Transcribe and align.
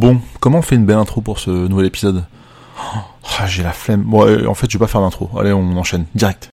Bon, 0.00 0.18
comment 0.40 0.60
on 0.60 0.62
fait 0.62 0.76
une 0.76 0.86
belle 0.86 0.96
intro 0.96 1.20
pour 1.20 1.38
ce 1.38 1.50
nouvel 1.50 1.84
épisode? 1.84 2.24
Oh, 2.78 3.00
J'ai 3.46 3.62
la 3.62 3.74
flemme. 3.74 4.02
Bon, 4.02 4.26
euh, 4.26 4.46
en 4.46 4.54
fait, 4.54 4.66
je 4.70 4.78
vais 4.78 4.82
pas 4.82 4.86
faire 4.86 5.02
d'intro. 5.02 5.28
Allez, 5.38 5.52
on 5.52 5.76
enchaîne. 5.76 6.06
Direct. 6.14 6.48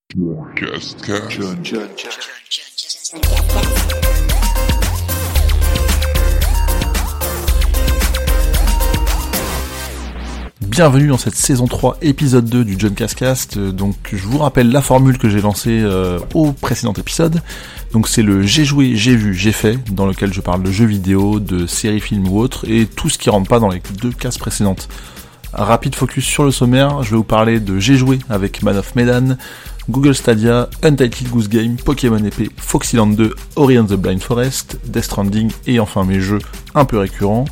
Bienvenue 10.78 11.08
dans 11.08 11.18
cette 11.18 11.34
saison 11.34 11.66
3, 11.66 11.98
épisode 12.02 12.44
2 12.44 12.64
du 12.64 12.76
John 12.78 12.94
Cascast. 12.94 13.58
Donc, 13.58 13.96
je 14.12 14.24
vous 14.24 14.38
rappelle 14.38 14.70
la 14.70 14.80
formule 14.80 15.18
que 15.18 15.28
j'ai 15.28 15.40
lancée 15.40 15.80
euh, 15.82 16.20
au 16.34 16.52
précédent 16.52 16.92
épisode. 16.92 17.42
Donc, 17.92 18.06
c'est 18.06 18.22
le 18.22 18.42
j'ai 18.42 18.64
joué, 18.64 18.94
j'ai 18.94 19.16
vu, 19.16 19.34
j'ai 19.34 19.50
fait, 19.50 19.76
dans 19.92 20.06
lequel 20.06 20.32
je 20.32 20.40
parle 20.40 20.62
de 20.62 20.70
jeux 20.70 20.86
vidéo, 20.86 21.40
de 21.40 21.66
séries, 21.66 21.98
films 21.98 22.28
ou 22.28 22.38
autres, 22.38 22.64
et 22.70 22.86
tout 22.86 23.08
ce 23.08 23.18
qui 23.18 23.28
rentre 23.28 23.48
pas 23.48 23.58
dans 23.58 23.70
les 23.70 23.82
deux 24.00 24.12
cases 24.12 24.38
précédentes. 24.38 24.88
Rapide 25.52 25.96
focus 25.96 26.24
sur 26.24 26.44
le 26.44 26.52
sommaire, 26.52 27.02
je 27.02 27.10
vais 27.10 27.16
vous 27.16 27.24
parler 27.24 27.58
de 27.58 27.80
J'ai 27.80 27.96
joué 27.96 28.20
avec 28.30 28.62
Man 28.62 28.76
of 28.76 28.94
Medan, 28.94 29.36
Google 29.90 30.14
Stadia, 30.14 30.70
Untitled 30.84 31.28
Goose 31.28 31.48
Game, 31.48 31.74
Pokémon 31.74 32.22
épée, 32.22 32.50
Foxyland 32.56 33.08
2, 33.08 33.34
Ori 33.56 33.80
and 33.80 33.86
the 33.86 33.94
Blind 33.94 34.22
Forest, 34.22 34.78
Death 34.86 35.06
Stranding 35.06 35.50
et 35.66 35.80
enfin 35.80 36.04
mes 36.04 36.20
jeux 36.20 36.38
un 36.76 36.84
peu 36.84 36.98
récurrents. 36.98 37.46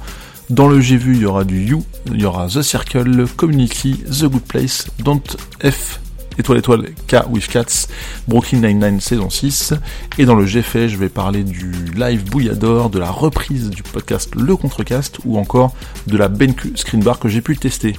Dans 0.49 0.69
le 0.69 0.81
j'ai 0.81 0.97
vu, 0.97 1.17
il 1.17 1.23
y 1.23 1.27
aura 1.27 1.43
du 1.43 1.65
You, 1.65 1.83
il 2.07 2.21
y 2.21 2.25
aura 2.25 2.47
The 2.47 2.63
Circle, 2.63 3.27
Community, 3.37 4.05
The 4.05 4.27
Good 4.27 4.43
Place, 4.43 4.87
Don't 5.01 5.21
F, 5.61 6.01
étoile 6.39 6.59
étoile 6.59 6.85
K 7.09 7.17
with 7.29 7.49
Cats, 7.49 7.89
Brooklyn 8.29 8.61
Nine-Nine 8.61 9.01
saison 9.01 9.29
6. 9.29 9.75
Et 10.19 10.25
dans 10.25 10.37
le 10.37 10.47
j'ai 10.47 10.63
fait, 10.63 10.89
je 10.89 10.99
vais 10.99 11.09
parler 11.09 11.43
du 11.43 11.73
live 11.97 12.25
Bouillador, 12.31 12.91
de 12.91 13.01
la 13.01 13.11
reprise 13.11 13.71
du 13.71 13.83
podcast 13.83 14.37
Le 14.37 14.57
Contrecast 14.57 15.19
ou 15.25 15.37
encore 15.37 15.75
de 16.07 16.17
la 16.17 16.29
BenQ 16.29 16.77
Screenbar 16.77 17.19
que 17.19 17.29
j'ai 17.29 17.41
pu 17.41 17.57
tester. 17.57 17.97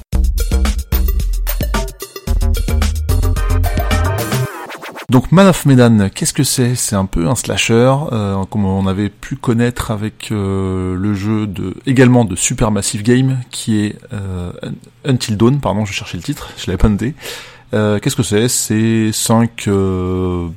Donc 5.10 5.32
Man 5.32 5.46
of 5.46 5.64
Medan, 5.64 6.10
qu'est-ce 6.14 6.34
que 6.34 6.42
c'est? 6.42 6.74
C'est 6.74 6.94
un 6.94 7.06
peu 7.06 7.28
un 7.28 7.34
slasher, 7.34 7.94
euh, 8.12 8.44
comme 8.44 8.66
on 8.66 8.86
avait 8.86 9.08
pu 9.08 9.36
connaître 9.36 9.90
avec 9.90 10.30
euh, 10.30 10.96
le 10.96 11.14
jeu 11.14 11.46
de 11.46 11.74
également 11.86 12.26
de 12.26 12.36
Supermassive 12.36 13.02
Game, 13.02 13.38
qui 13.50 13.86
est 13.86 13.96
euh, 14.12 14.52
Until 15.06 15.38
Dawn, 15.38 15.60
pardon, 15.60 15.86
je 15.86 15.94
cherchais 15.94 16.18
le 16.18 16.22
titre, 16.22 16.50
je 16.58 16.66
l'avais 16.66 16.76
pas 16.76 16.90
noté. 16.90 17.14
qu'est-ce 17.72 18.16
que 18.16 18.22
c'est? 18.22 18.48
C'est 18.48 19.10
cinq 19.12 19.70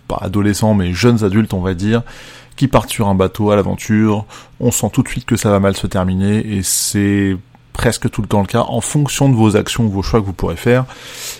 pas 0.09 0.17
adolescents 0.19 0.73
mais 0.73 0.91
jeunes 0.91 1.23
adultes, 1.23 1.53
on 1.53 1.61
va 1.61 1.73
dire, 1.73 2.03
qui 2.57 2.67
partent 2.67 2.89
sur 2.89 3.07
un 3.07 3.15
bateau 3.15 3.51
à 3.51 3.55
l'aventure. 3.55 4.25
On 4.59 4.71
sent 4.71 4.89
tout 4.91 5.01
de 5.01 5.07
suite 5.07 5.23
que 5.23 5.37
ça 5.37 5.49
va 5.49 5.61
mal 5.61 5.77
se 5.77 5.87
terminer 5.87 6.45
et 6.45 6.61
c'est 6.61 7.37
presque 7.73 8.09
tout 8.09 8.21
le 8.21 8.27
temps 8.27 8.41
le 8.41 8.47
cas, 8.47 8.65
en 8.67 8.81
fonction 8.81 9.29
de 9.29 9.35
vos 9.35 9.55
actions, 9.55 9.87
vos 9.87 10.01
choix 10.01 10.19
que 10.19 10.25
vous 10.25 10.33
pourrez 10.33 10.55
faire. 10.55 10.85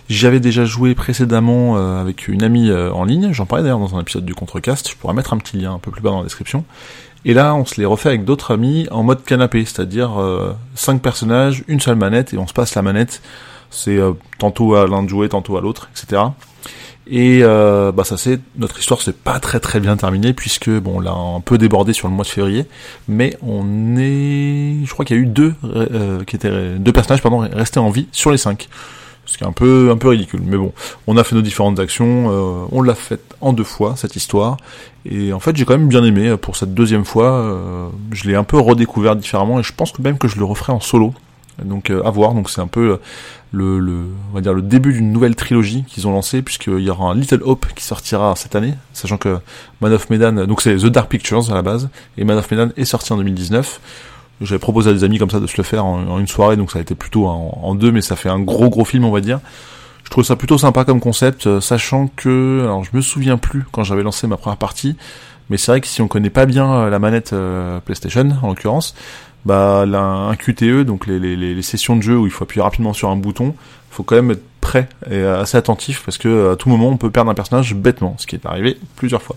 J'avais 0.10 0.40
déjà 0.40 0.66
joué 0.66 0.96
précédemment 0.96 1.78
euh, 1.78 2.02
avec 2.02 2.28
une 2.28 2.44
amie 2.44 2.70
euh, 2.70 2.92
en 2.92 3.04
ligne, 3.04 3.34
j'en 3.34 3.46
parlais 3.46 3.64
d'ailleurs 3.64 3.80
dans 3.80 3.96
un 3.96 4.02
épisode 4.02 4.26
du 4.26 4.36
Contrecast, 4.36 4.90
je 4.90 4.96
pourrais 4.96 5.14
mettre 5.14 5.34
un 5.34 5.38
petit 5.38 5.58
lien 5.58 5.74
un 5.74 5.80
peu 5.80 5.92
plus 5.92 6.02
bas 6.02 6.10
dans 6.10 6.20
la 6.20 6.24
description. 6.24 6.64
Et 7.24 7.34
là, 7.34 7.54
on 7.54 7.66
se 7.66 7.80
les 7.80 7.86
refait 7.86 8.10
avec 8.10 8.26
d'autres 8.26 8.54
amis 8.54 8.88
en 8.90 9.04
mode 9.04 9.24
canapé, 9.24 9.64
c'est-à-dire 9.66 10.20
euh, 10.20 10.54
cinq 10.74 11.02
personnages, 11.02 11.64
une 11.68 11.80
seule 11.80 11.96
manette, 11.96 12.34
et 12.34 12.38
on 12.38 12.48
se 12.48 12.54
passe 12.54 12.74
la 12.76 12.82
manette. 12.82 13.22
C'est 13.70 14.00
tantôt 14.38 14.76
à 14.76 14.86
l'un 14.86 15.02
de 15.02 15.08
jouer, 15.08 15.30
tantôt 15.30 15.56
à 15.56 15.62
l'autre, 15.62 15.90
etc. 15.96 16.24
Et 17.08 17.40
euh, 17.42 17.92
bah 17.92 18.04
ça 18.04 18.16
c'est 18.16 18.40
notre 18.58 18.80
histoire 18.80 19.02
c'est 19.02 19.18
pas 19.18 19.40
très 19.40 19.60
très 19.60 19.80
bien 19.80 19.98
terminée 19.98 20.34
puisque 20.34 20.70
bon 20.70 20.98
on 20.98 21.00
l'a 21.00 21.12
un 21.12 21.40
peu 21.40 21.58
débordé 21.58 21.94
sur 21.94 22.08
le 22.08 22.14
mois 22.14 22.24
de 22.24 22.30
février, 22.30 22.66
mais 23.08 23.36
on 23.42 23.98
est, 23.98 24.86
je 24.86 24.92
crois 24.92 25.04
qu'il 25.04 25.18
y 25.18 25.20
a 25.20 25.24
eu 25.24 25.26
deux 25.26 25.56
euh, 25.64 26.24
qui 26.26 26.36
étaient 26.36 26.78
deux 26.78 26.92
personnages 26.92 27.24
pardon 27.24 27.40
restés 27.40 27.80
en 27.80 27.90
vie 27.90 28.08
sur 28.12 28.30
les 28.30 28.38
cinq, 28.38 28.70
ce 29.26 29.36
qui 29.36 29.44
est 29.44 29.48
un 29.48 29.52
peu 29.52 29.90
un 29.92 29.98
peu 29.98 30.10
ridicule. 30.10 30.42
Mais 30.46 30.58
bon, 30.58 30.74
on 31.08 31.18
a 31.18 31.24
fait 31.24 31.36
nos 31.36 31.42
différentes 31.42 31.80
actions, 31.80 32.30
euh, 32.30 32.68
on 32.72 32.84
l'a 32.84 32.96
fait 32.96 33.20
en 33.42 33.52
deux 33.52 33.64
fois 33.64 33.96
cette 33.96 34.16
histoire, 34.16 34.58
et 35.04 35.34
en 35.34 35.40
fait 35.40 35.56
j'ai 35.56 35.66
quand 35.66 35.78
même 35.78 35.88
bien 35.88 36.04
aimé 36.04 36.38
pour 36.38 36.56
cette 36.56 36.76
deuxième 36.76 37.06
fois. 37.06 37.90
je 38.12 38.30
l'ai 38.30 38.36
un 38.36 38.44
peu 38.44 38.60
redécouvert 38.60 39.16
différemment 39.16 39.60
et 39.60 39.64
je 39.64 39.74
pense 39.74 39.92
que 39.92 40.04
même 40.04 40.20
que 40.20 40.28
je 40.28 40.38
le 40.38 40.46
referai 40.46 40.72
en 40.72 40.80
solo. 40.80 41.16
Donc 41.66 41.90
à 41.90 42.10
voir, 42.10 42.34
donc 42.34 42.50
c'est 42.50 42.62
un 42.62 42.68
peu 42.68 43.00
le, 43.52 43.80
le, 43.80 44.06
on 44.32 44.36
va 44.36 44.42
dire 44.42 44.54
le 44.54 44.62
début 44.62 44.94
d'une 44.94 45.12
nouvelle 45.12 45.36
trilogie 45.36 45.84
qu'ils 45.88 46.08
ont 46.08 46.12
lancée 46.12 46.42
puisqu'il 46.42 46.80
y 46.80 46.90
aura 46.90 47.12
un 47.12 47.16
Little 47.16 47.42
Hope 47.44 47.66
qui 47.76 47.84
sortira 47.84 48.34
cette 48.36 48.56
année, 48.56 48.76
sachant 48.94 49.18
que 49.18 49.40
Man 49.82 49.92
of 49.92 50.10
Medan, 50.10 50.46
donc 50.46 50.62
c'est 50.62 50.76
The 50.76 50.86
Dark 50.86 51.10
Pictures 51.10 51.52
à 51.52 51.56
la 51.56 51.62
base, 51.62 51.90
et 52.18 52.24
Man 52.24 52.38
of 52.38 52.50
Medan 52.50 52.70
est 52.78 52.86
sorti 52.86 53.12
en 53.12 53.18
2019. 53.18 53.82
J'avais 54.42 54.60
proposé 54.60 54.90
à 54.90 54.94
des 54.94 55.04
amis 55.04 55.20
comme 55.20 55.30
ça 55.30 55.40
de 55.40 55.48
se 55.48 55.58
le 55.58 55.64
faire 55.64 55.86
en, 55.86 56.18
une 56.20 56.28
soirée, 56.28 56.58
donc 56.58 56.72
ça 56.72 56.80
a 56.80 56.82
été 56.82 56.96
plutôt 56.96 57.28
en, 57.28 57.76
deux, 57.76 57.92
mais 57.92 58.02
ça 58.02 58.16
fait 58.16 58.30
un 58.30 58.40
gros 58.40 58.70
gros 58.70 58.86
film 58.86 59.06
on 59.06 59.12
va 59.12 59.22
dire. 59.22 59.40
Je 60.04 60.10
trouve 60.10 60.24
ça 60.24 60.36
plutôt 60.36 60.58
sympa 60.58 60.84
comme 60.84 61.00
concept, 61.00 61.48
euh, 61.48 61.62
sachant 61.62 62.10
que, 62.16 62.62
alors 62.64 62.84
je 62.84 62.90
me 62.94 63.02
souviens 63.02 63.38
plus 63.38 63.64
quand 63.72 63.84
j'avais 63.84 64.04
lancé 64.04 64.28
ma 64.28 64.36
première 64.36 64.58
partie, 64.58 64.98
mais 65.50 65.58
c'est 65.58 65.72
vrai 65.72 65.82
que 65.82 65.88
si 65.88 66.02
on 66.02 66.08
connaît 66.08 66.30
pas 66.30 66.46
bien 66.46 66.72
euh, 66.74 66.90
la 66.90 67.00
manette 67.00 67.34
euh, 67.34 67.80
PlayStation 67.82 68.30
en 68.42 68.48
l'occurrence, 68.48 68.96
bah 69.46 69.82
un 69.82 70.36
QTE, 70.36 70.82
donc 70.82 71.08
les, 71.08 71.20
les, 71.20 71.36
les, 71.36 71.62
sessions 71.62 71.96
de 71.96 72.02
jeu 72.02 72.18
où 72.18 72.26
il 72.26 72.32
faut 72.32 72.44
appuyer 72.44 72.62
rapidement 72.62 72.94
sur 72.94 73.10
un 73.10 73.16
bouton, 73.16 73.56
faut 73.90 74.04
quand 74.04 74.16
même 74.16 74.32
être 74.32 74.44
prêt 74.62 74.88
et 75.10 75.22
assez 75.22 75.58
attentif 75.58 76.04
parce 76.06 76.18
que 76.18 76.52
à 76.52 76.56
tout 76.56 76.70
moment 76.70 76.90
on 76.90 76.98
peut 76.98 77.10
perdre 77.10 77.32
un 77.32 77.34
personnage 77.34 77.74
bêtement, 77.74 78.16
ce 78.20 78.28
qui 78.28 78.36
est 78.36 78.46
arrivé 78.46 78.78
plusieurs 78.96 79.22
fois. 79.22 79.36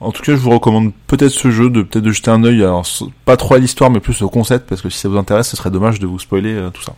En 0.00 0.12
tout 0.12 0.22
cas, 0.22 0.32
je 0.32 0.40
vous 0.40 0.50
recommande 0.50 0.92
peut-être 1.06 1.30
ce 1.30 1.50
jeu, 1.50 1.70
de 1.70 1.82
peut-être 1.82 2.04
de 2.04 2.12
jeter 2.12 2.30
un 2.30 2.44
œil, 2.44 2.62
alors 2.62 2.86
pas 3.24 3.36
trop 3.36 3.54
à 3.54 3.58
l'histoire, 3.58 3.90
mais 3.90 4.00
plus 4.00 4.20
au 4.22 4.28
concept, 4.28 4.68
parce 4.68 4.82
que 4.82 4.90
si 4.90 4.98
ça 4.98 5.08
vous 5.08 5.16
intéresse, 5.16 5.48
ce 5.48 5.56
serait 5.56 5.70
dommage 5.70 5.98
de 6.00 6.06
vous 6.06 6.18
spoiler 6.18 6.52
euh, 6.52 6.70
tout 6.70 6.82
ça. 6.82 6.94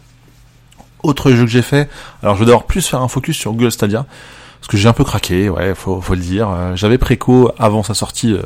Autre 1.04 1.30
jeu 1.30 1.44
que 1.44 1.50
j'ai 1.50 1.62
fait, 1.62 1.88
alors 2.22 2.34
je 2.34 2.40
vais 2.40 2.46
d'abord 2.46 2.66
plus 2.66 2.86
faire 2.86 3.00
un 3.00 3.06
focus 3.06 3.36
sur 3.36 3.52
Google 3.52 3.70
Stadia, 3.70 4.04
parce 4.60 4.68
que 4.68 4.76
j'ai 4.76 4.88
un 4.88 4.92
peu 4.92 5.04
craqué, 5.04 5.48
ouais, 5.48 5.76
faut, 5.76 6.00
faut 6.00 6.14
le 6.14 6.20
dire. 6.20 6.48
Euh, 6.50 6.74
j'avais 6.74 6.98
préco 6.98 7.52
avant 7.56 7.84
sa 7.84 7.94
sortie 7.94 8.32
euh, 8.32 8.42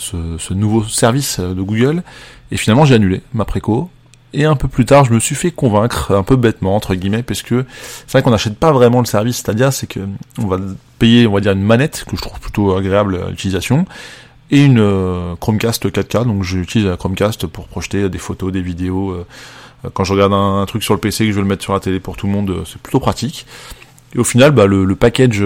ce, 0.00 0.16
ce, 0.38 0.54
nouveau 0.54 0.84
service 0.84 1.38
de 1.40 1.62
Google, 1.62 2.02
et 2.50 2.56
finalement, 2.56 2.84
j'ai 2.84 2.94
annulé 2.94 3.22
ma 3.32 3.44
préco. 3.44 3.90
Et 4.32 4.44
un 4.44 4.54
peu 4.54 4.68
plus 4.68 4.84
tard, 4.84 5.04
je 5.04 5.12
me 5.12 5.18
suis 5.18 5.34
fait 5.34 5.50
convaincre, 5.50 6.12
un 6.12 6.22
peu 6.22 6.36
bêtement, 6.36 6.76
entre 6.76 6.94
guillemets, 6.94 7.24
parce 7.24 7.42
que 7.42 7.64
c'est 8.06 8.12
vrai 8.12 8.22
qu'on 8.22 8.30
n'achète 8.30 8.56
pas 8.56 8.70
vraiment 8.70 9.00
le 9.00 9.06
service, 9.06 9.38
c'est-à-dire 9.38 9.72
c'est 9.72 9.88
que 9.88 10.00
on 10.38 10.46
va 10.46 10.58
payer, 11.00 11.26
on 11.26 11.32
va 11.32 11.40
dire, 11.40 11.52
une 11.52 11.62
manette, 11.62 12.04
que 12.08 12.16
je 12.16 12.22
trouve 12.22 12.38
plutôt 12.38 12.76
agréable 12.76 13.20
à 13.26 13.30
l'utilisation, 13.30 13.86
et 14.52 14.64
une 14.64 14.78
euh, 14.78 15.34
Chromecast 15.40 15.84
4K, 15.86 16.24
donc 16.26 16.44
j'utilise 16.44 16.86
la 16.86 16.96
Chromecast 16.96 17.46
pour 17.46 17.66
projeter 17.66 18.08
des 18.08 18.18
photos, 18.18 18.52
des 18.52 18.62
vidéos. 18.62 19.10
Euh, 19.10 19.26
quand 19.94 20.04
je 20.04 20.12
regarde 20.12 20.32
un, 20.32 20.64
truc 20.66 20.82
sur 20.84 20.94
le 20.94 21.00
PC 21.00 21.24
que 21.24 21.30
je 21.30 21.36
veux 21.36 21.42
le 21.42 21.48
mettre 21.48 21.62
sur 21.62 21.72
la 21.72 21.80
télé 21.80 21.98
pour 21.98 22.16
tout 22.16 22.26
le 22.26 22.32
monde, 22.32 22.50
euh, 22.50 22.62
c'est 22.66 22.80
plutôt 22.80 23.00
pratique. 23.00 23.46
Et 24.14 24.18
au 24.18 24.24
final, 24.24 24.52
bah, 24.52 24.66
le, 24.66 24.84
le 24.84 24.96
package 24.96 25.42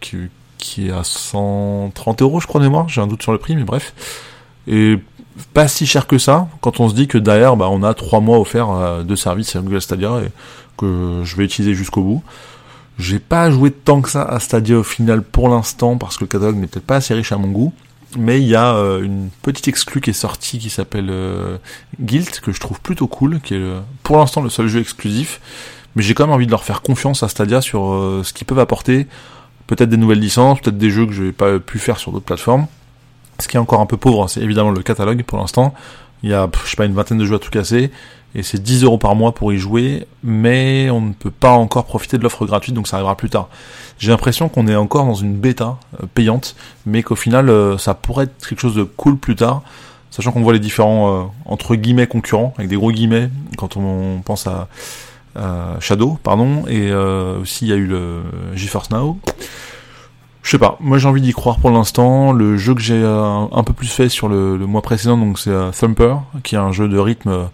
qui, 0.00 0.16
qui 0.60 0.88
est 0.88 0.92
à 0.92 1.04
130 1.04 2.22
euros, 2.22 2.40
je 2.40 2.46
crois 2.46 2.60
de 2.60 2.66
mémoire, 2.66 2.88
j'ai 2.88 3.00
un 3.00 3.06
doute 3.06 3.22
sur 3.22 3.32
le 3.32 3.38
prix, 3.38 3.56
mais 3.56 3.64
bref, 3.64 3.94
et 4.66 4.98
pas 5.52 5.68
si 5.68 5.86
cher 5.86 6.06
que 6.06 6.18
ça 6.18 6.48
quand 6.60 6.80
on 6.80 6.88
se 6.88 6.94
dit 6.94 7.08
que 7.08 7.18
derrière 7.18 7.56
bah, 7.56 7.68
on 7.70 7.82
a 7.82 7.94
trois 7.94 8.20
mois 8.20 8.38
offerts 8.38 8.70
euh, 8.70 9.02
de 9.02 9.16
service 9.16 9.56
à 9.56 9.60
Google 9.60 9.80
Stadia 9.80 10.20
et 10.24 10.30
que 10.76 11.22
je 11.24 11.36
vais 11.36 11.44
utiliser 11.44 11.74
jusqu'au 11.74 12.02
bout. 12.02 12.22
J'ai 12.98 13.18
pas 13.18 13.50
joué 13.50 13.70
tant 13.70 14.02
que 14.02 14.10
ça 14.10 14.22
à 14.22 14.40
Stadia 14.40 14.78
au 14.78 14.82
final 14.82 15.22
pour 15.22 15.48
l'instant 15.48 15.96
parce 15.96 16.16
que 16.16 16.24
le 16.24 16.28
catalogue 16.28 16.56
n'est 16.56 16.66
peut-être 16.66 16.86
pas 16.86 16.96
assez 16.96 17.14
riche 17.14 17.32
à 17.32 17.38
mon 17.38 17.48
goût. 17.48 17.72
Mais 18.18 18.40
il 18.40 18.48
y 18.48 18.56
a 18.56 18.74
euh, 18.74 19.02
une 19.02 19.30
petite 19.42 19.68
exclue 19.68 20.00
qui 20.00 20.10
est 20.10 20.14
sortie 20.14 20.58
qui 20.58 20.68
s'appelle 20.68 21.08
euh, 21.10 21.58
Guild 22.00 22.28
que 22.40 22.50
je 22.50 22.58
trouve 22.58 22.80
plutôt 22.80 23.06
cool, 23.06 23.40
qui 23.40 23.54
est 23.54 23.72
pour 24.02 24.18
l'instant 24.18 24.42
le 24.42 24.50
seul 24.50 24.66
jeu 24.66 24.80
exclusif. 24.80 25.40
Mais 25.94 26.02
j'ai 26.02 26.14
quand 26.14 26.24
même 26.26 26.34
envie 26.34 26.46
de 26.46 26.50
leur 26.50 26.64
faire 26.64 26.82
confiance 26.82 27.22
à 27.22 27.28
Stadia 27.28 27.60
sur 27.60 27.80
ce 28.24 28.32
qu'ils 28.32 28.46
peuvent 28.46 28.58
apporter. 28.58 29.06
Peut-être 29.70 29.88
des 29.88 29.96
nouvelles 29.96 30.18
licences, 30.18 30.58
peut-être 30.58 30.78
des 30.78 30.90
jeux 30.90 31.06
que 31.06 31.12
je 31.12 31.22
n'ai 31.22 31.32
pas 31.32 31.60
pu 31.60 31.78
faire 31.78 31.96
sur 31.96 32.10
d'autres 32.10 32.24
plateformes. 32.24 32.66
Ce 33.38 33.46
qui 33.46 33.56
est 33.56 33.60
encore 33.60 33.80
un 33.80 33.86
peu 33.86 33.96
pauvre, 33.96 34.28
c'est 34.28 34.40
évidemment 34.40 34.72
le 34.72 34.82
catalogue 34.82 35.22
pour 35.22 35.38
l'instant. 35.38 35.72
Il 36.24 36.30
y 36.30 36.34
a, 36.34 36.50
je 36.64 36.70
sais 36.70 36.76
pas, 36.76 36.86
une 36.86 36.92
vingtaine 36.92 37.18
de 37.18 37.24
jeux 37.24 37.36
à 37.36 37.38
tout 37.38 37.50
casser, 37.50 37.92
et 38.34 38.42
c'est 38.42 38.60
10 38.60 38.82
euros 38.82 38.98
par 38.98 39.14
mois 39.14 39.30
pour 39.32 39.52
y 39.52 39.58
jouer, 39.58 40.08
mais 40.24 40.90
on 40.90 41.00
ne 41.00 41.12
peut 41.12 41.30
pas 41.30 41.52
encore 41.52 41.84
profiter 41.84 42.18
de 42.18 42.24
l'offre 42.24 42.46
gratuite, 42.46 42.74
donc 42.74 42.88
ça 42.88 42.96
arrivera 42.96 43.14
plus 43.16 43.30
tard. 43.30 43.48
J'ai 44.00 44.10
l'impression 44.10 44.48
qu'on 44.48 44.66
est 44.66 44.74
encore 44.74 45.06
dans 45.06 45.14
une 45.14 45.36
bêta 45.36 45.78
euh, 46.02 46.06
payante, 46.14 46.56
mais 46.84 47.04
qu'au 47.04 47.14
final, 47.14 47.48
euh, 47.48 47.78
ça 47.78 47.94
pourrait 47.94 48.24
être 48.24 48.44
quelque 48.44 48.60
chose 48.60 48.74
de 48.74 48.82
cool 48.82 49.18
plus 49.18 49.36
tard, 49.36 49.62
sachant 50.10 50.32
qu'on 50.32 50.42
voit 50.42 50.52
les 50.52 50.58
différents, 50.58 51.14
euh, 51.14 51.22
entre 51.44 51.76
guillemets, 51.76 52.08
concurrents, 52.08 52.54
avec 52.58 52.68
des 52.68 52.76
gros 52.76 52.90
guillemets, 52.90 53.30
quand 53.56 53.76
on 53.76 54.20
pense 54.24 54.48
à, 54.48 54.66
Shadow, 55.80 56.18
pardon, 56.22 56.64
et 56.66 56.92
aussi 56.92 57.66
il 57.66 57.68
y 57.68 57.72
a 57.72 57.76
eu 57.76 57.86
le 57.86 58.22
GeForce 58.54 58.90
Now, 58.90 59.18
je 60.42 60.50
sais 60.50 60.58
pas, 60.58 60.78
moi 60.80 60.98
j'ai 60.98 61.06
envie 61.06 61.20
d'y 61.20 61.32
croire 61.32 61.58
pour 61.58 61.70
l'instant. 61.70 62.32
Le 62.32 62.56
jeu 62.56 62.74
que 62.74 62.80
j'ai 62.80 63.00
euh, 63.00 63.44
un 63.52 63.62
peu 63.62 63.72
plus 63.72 63.88
fait 63.88 64.08
sur 64.08 64.28
le, 64.28 64.56
mois 64.58 64.82
précédent, 64.82 65.16
donc 65.16 65.38
c'est 65.38 65.50
euh, 65.50 65.70
Thumper, 65.70 66.16
qui 66.42 66.54
est 66.54 66.58
un 66.58 66.72
jeu 66.72 66.88
de 66.88 66.98
rythme 66.98 67.28
euh, 67.28 67.44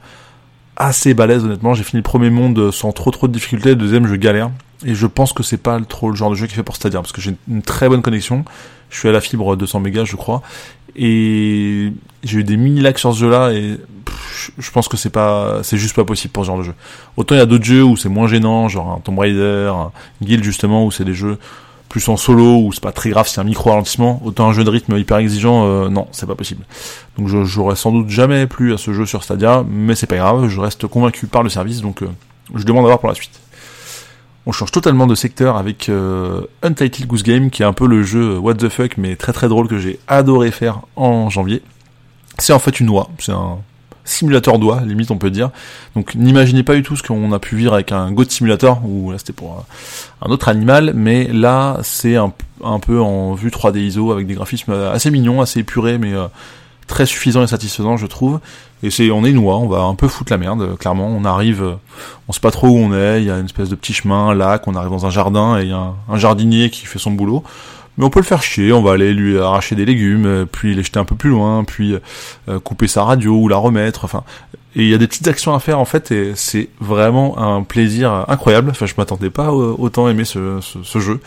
assez 0.76 1.12
balèze 1.12 1.44
honnêtement. 1.44 1.74
J'ai 1.74 1.82
fini 1.82 1.98
le 1.98 2.04
premier 2.04 2.30
monde 2.30 2.70
sans 2.70 2.92
trop 2.92 3.10
trop 3.10 3.28
de 3.28 3.32
difficultés, 3.32 3.70
le 3.70 3.76
deuxième 3.76 4.06
je 4.06 4.14
galère. 4.14 4.50
Et 4.84 4.94
je 4.94 5.06
pense 5.06 5.32
que 5.32 5.42
c'est 5.42 5.56
pas 5.56 5.80
trop 5.80 6.10
le 6.10 6.16
genre 6.16 6.30
de 6.30 6.36
jeu 6.36 6.46
qui 6.46 6.54
fait 6.54 6.62
pour 6.62 6.76
Stadia, 6.76 7.00
parce 7.00 7.12
que 7.12 7.20
j'ai 7.20 7.34
une 7.48 7.62
très 7.62 7.88
bonne 7.88 8.02
connexion. 8.02 8.44
Je 8.88 8.98
suis 8.98 9.08
à 9.08 9.12
la 9.12 9.20
fibre 9.20 9.56
200 9.56 9.80
mégas 9.80 10.04
je 10.04 10.16
crois. 10.16 10.42
Et 10.94 11.92
j'ai 12.22 12.38
eu 12.38 12.44
des 12.44 12.56
mini 12.56 12.80
lags 12.80 12.98
sur 12.98 13.12
ce 13.12 13.18
jeu 13.18 13.30
là 13.30 13.52
et 13.52 13.78
je 14.58 14.70
pense 14.70 14.88
que 14.88 14.96
c'est 14.96 15.10
pas, 15.10 15.62
c'est 15.62 15.76
juste 15.76 15.96
pas 15.96 16.04
possible 16.04 16.32
pour 16.32 16.44
ce 16.44 16.48
genre 16.48 16.58
de 16.58 16.64
jeu. 16.64 16.74
Autant 17.16 17.34
il 17.34 17.38
y 17.38 17.40
a 17.40 17.46
d'autres 17.46 17.64
jeux 17.64 17.84
où 17.84 17.96
c'est 17.96 18.08
moins 18.08 18.28
gênant, 18.28 18.68
genre 18.68 18.92
un 18.92 19.00
Tomb 19.00 19.18
Raider, 19.18 19.72
un 19.74 19.92
Guild 20.22 20.44
justement, 20.44 20.84
où 20.84 20.90
c'est 20.90 21.04
des 21.04 21.14
jeux 21.14 21.38
plus 21.88 22.08
en 22.08 22.16
solo, 22.16 22.62
où 22.62 22.72
c'est 22.72 22.82
pas 22.82 22.92
très 22.92 23.10
grave, 23.10 23.28
c'est 23.28 23.40
un 23.40 23.44
micro 23.44 23.70
ralentissement. 23.70 24.20
Autant 24.24 24.48
un 24.48 24.52
jeu 24.52 24.64
de 24.64 24.70
rythme 24.70 24.96
hyper 24.96 25.18
exigeant, 25.18 25.66
euh, 25.66 25.88
non, 25.88 26.08
c'est 26.12 26.26
pas 26.26 26.34
possible. 26.34 26.64
Donc 27.16 27.28
j'aurais 27.28 27.76
sans 27.76 27.92
doute 27.92 28.08
jamais 28.08 28.46
plu 28.46 28.74
à 28.74 28.78
ce 28.78 28.92
jeu 28.92 29.06
sur 29.06 29.22
Stadia, 29.22 29.64
mais 29.68 29.94
c'est 29.94 30.06
pas 30.06 30.16
grave, 30.16 30.48
je 30.48 30.60
reste 30.60 30.86
convaincu 30.86 31.26
par 31.26 31.42
le 31.42 31.48
service, 31.48 31.80
donc 31.80 32.02
euh, 32.02 32.08
je 32.54 32.64
demande 32.64 32.84
à 32.84 32.88
voir 32.88 32.98
pour 32.98 33.08
la 33.08 33.14
suite. 33.14 33.40
On 34.48 34.52
change 34.52 34.70
totalement 34.70 35.06
de 35.06 35.14
secteur 35.14 35.56
avec 35.56 35.88
euh, 35.88 36.42
Untitled 36.62 37.08
Goose 37.08 37.24
Game, 37.24 37.50
qui 37.50 37.62
est 37.62 37.66
un 37.66 37.72
peu 37.72 37.86
le 37.86 38.02
jeu 38.02 38.38
what 38.38 38.54
the 38.54 38.68
fuck, 38.68 38.96
mais 38.96 39.16
très 39.16 39.32
très 39.32 39.48
drôle 39.48 39.66
que 39.66 39.78
j'ai 39.78 39.98
adoré 40.06 40.50
faire 40.50 40.80
en 40.94 41.30
janvier. 41.30 41.62
C'est 42.38 42.52
en 42.52 42.58
fait 42.58 42.78
une 42.78 42.90
oie, 42.90 43.08
c'est 43.18 43.32
un 43.32 43.58
simulateur 44.06 44.58
d'oie, 44.58 44.80
limite 44.86 45.10
on 45.10 45.18
peut 45.18 45.30
dire. 45.30 45.50
Donc 45.94 46.14
n'imaginez 46.14 46.62
pas 46.62 46.74
du 46.74 46.82
tout 46.82 46.96
ce 46.96 47.02
qu'on 47.02 47.32
a 47.32 47.38
pu 47.38 47.56
vivre 47.56 47.74
avec 47.74 47.92
un 47.92 48.10
Goat 48.12 48.26
Simulator, 48.28 48.80
où 48.84 49.12
là 49.12 49.18
c'était 49.18 49.34
pour 49.34 49.66
un 50.22 50.30
autre 50.30 50.48
animal, 50.48 50.92
mais 50.94 51.24
là 51.24 51.78
c'est 51.82 52.16
un, 52.16 52.32
peu 52.80 53.00
en 53.00 53.34
vue 53.34 53.50
3D 53.50 53.78
ISO, 53.78 54.12
avec 54.12 54.26
des 54.26 54.34
graphismes 54.34 54.72
assez 54.72 55.10
mignons, 55.10 55.42
assez 55.42 55.60
épurés, 55.60 55.98
mais 55.98 56.14
euh, 56.14 56.26
très 56.86 57.04
suffisants 57.04 57.42
et 57.42 57.46
satisfaisants 57.46 57.96
je 57.96 58.06
trouve. 58.06 58.40
Et 58.82 58.90
c'est, 58.90 59.10
on 59.10 59.24
est 59.24 59.30
une 59.30 59.38
oie, 59.38 59.56
on 59.56 59.68
va 59.68 59.80
un 59.80 59.94
peu 59.94 60.06
foutre 60.06 60.30
la 60.30 60.38
merde, 60.38 60.76
clairement. 60.78 61.08
On 61.08 61.24
arrive, 61.24 61.76
on 62.28 62.32
sait 62.32 62.40
pas 62.40 62.50
trop 62.50 62.68
où 62.68 62.76
on 62.76 62.94
est, 62.94 63.22
il 63.22 63.26
y 63.26 63.30
a 63.30 63.38
une 63.38 63.46
espèce 63.46 63.70
de 63.70 63.74
petit 63.74 63.94
chemin, 63.94 64.28
un 64.28 64.34
lac, 64.34 64.68
on 64.68 64.74
arrive 64.74 64.90
dans 64.90 65.06
un 65.06 65.10
jardin 65.10 65.58
et 65.58 65.62
il 65.62 65.70
y 65.70 65.72
a 65.72 65.94
un 66.08 66.18
jardinier 66.18 66.70
qui 66.70 66.86
fait 66.86 66.98
son 66.98 67.10
boulot 67.10 67.42
mais 67.96 68.04
on 68.04 68.10
peut 68.10 68.20
le 68.20 68.24
faire 68.24 68.42
chier, 68.42 68.72
on 68.72 68.82
va 68.82 68.92
aller 68.92 69.12
lui 69.14 69.38
arracher 69.38 69.74
des 69.74 69.84
légumes, 69.84 70.26
euh, 70.26 70.44
puis 70.44 70.74
les 70.74 70.82
jeter 70.82 70.98
un 70.98 71.04
peu 71.04 71.16
plus 71.16 71.30
loin, 71.30 71.64
puis 71.64 71.96
euh, 72.48 72.60
couper 72.60 72.88
sa 72.88 73.04
radio 73.04 73.36
ou 73.36 73.48
la 73.48 73.56
remettre, 73.56 74.04
enfin, 74.04 74.24
et 74.76 74.82
il 74.82 74.88
y 74.90 74.94
a 74.94 74.98
des 74.98 75.06
petites 75.06 75.26
actions 75.26 75.54
à 75.54 75.58
faire 75.58 75.78
en 75.78 75.86
fait, 75.86 76.10
et 76.12 76.32
c'est 76.34 76.68
vraiment 76.80 77.38
un 77.38 77.62
plaisir 77.62 78.26
incroyable. 78.28 78.68
Enfin, 78.70 78.84
je 78.84 78.92
m'attendais 78.98 79.30
pas 79.30 79.50
autant 79.50 80.06
aimer 80.06 80.26
ce, 80.26 80.60
jeu, 80.96 81.20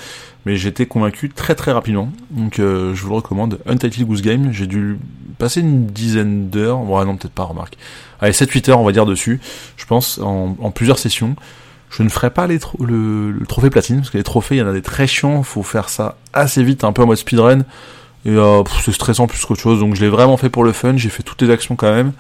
mais 0.45 0.56
j'étais 0.56 0.86
convaincu 0.86 1.30
très 1.30 1.56
très 1.56 1.71
rapidement. 1.71 2.12
Donc, 2.30 2.60
euh, 2.60 2.94
je 2.94 3.01
vous 3.01 3.10
le 3.10 3.15
recommande. 3.15 3.60
Untitled 3.65 4.06
Goose 4.06 4.22
Game, 4.22 4.51
j'ai 4.51 4.68
dû 4.68 5.00
passer 5.39 5.62
une 5.62 5.88
dizaine 5.88 6.51
d'heures, 6.51 6.77
bon, 6.77 7.04
non 7.04 7.18
peut-être 7.18 7.33
pas, 7.33 7.44
remarque. 7.44 7.75
Allez, 8.22 8.33
7-8 8.33 8.69
heures 8.69 8.80
on 8.81 8.86
va 8.86 8.92
dire 8.92 9.07
dessus, 9.07 9.39
je 9.77 9.86
pense, 9.86 10.19
en, 10.19 10.56
en 10.62 10.69
plusieurs 10.69 11.00
sessions. 11.00 11.36
Je 11.89 12.03
ne 12.03 12.09
ferai 12.09 12.30
pas 12.30 12.47
les 12.47 12.59
le, 12.80 13.31
le, 13.31 13.45
trophée 13.45 13.69
platine, 13.69 13.97
parce 13.97 14.09
que 14.09 14.18
les 14.18 14.24
trophées, 14.24 14.56
il 14.56 14.59
y 14.59 14.62
en 14.62 14.68
a 14.68 14.74
des 14.74 14.81
très 14.81 15.07
chiants, 15.07 15.41
faut 15.44 15.63
faire 15.63 15.89
ça 15.89 16.18
assez 16.33 16.63
vite, 16.63 16.83
un 16.83 16.94
peu 16.94 17.01
en 17.01 17.07
mode 17.07 17.18
speedrun, 17.18 17.59
et 18.25 18.30
euh, 18.30 18.63
c'est 18.83 18.91
stressant 18.91 19.27
plus 19.27 19.44
qu'autre 19.45 19.62
chose, 19.62 19.80
donc 19.80 19.95
je 19.95 20.01
l'ai 20.01 20.09
vraiment 20.09 20.38
fait 20.38 20.50
pour 20.50 20.63
le 20.63 20.71
fun, 20.71 20.97
j'ai 20.97 21.09
fait 21.09 21.24
toutes 21.24 21.41
les 21.41 21.50
actions 21.50 21.75
quand 21.75 21.91
même, 21.91 22.12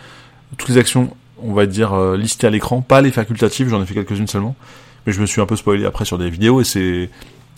toutes 0.57 0.69
les 0.69 0.77
actions, 0.77 1.11
on 1.43 1.53
va 1.53 1.65
dire, 1.67 1.93
euh, 1.93 2.17
listées 2.17 2.47
à 2.47 2.49
l'écran, 2.49 2.81
pas 2.81 3.01
les 3.01 3.11
facultatives, 3.11 3.69
j'en 3.69 3.81
ai 3.81 3.85
fait 3.85 3.93
quelques-unes 3.93 4.27
seulement, 4.27 4.55
mais 5.05 5.13
je 5.13 5.21
me 5.21 5.25
suis 5.27 5.39
un 5.39 5.45
peu 5.45 5.55
spoilé 5.55 5.85
après 5.85 6.05
sur 6.05 6.17
des 6.17 6.29
vidéos, 6.29 6.61
et 6.61 6.63
c'est 6.63 7.09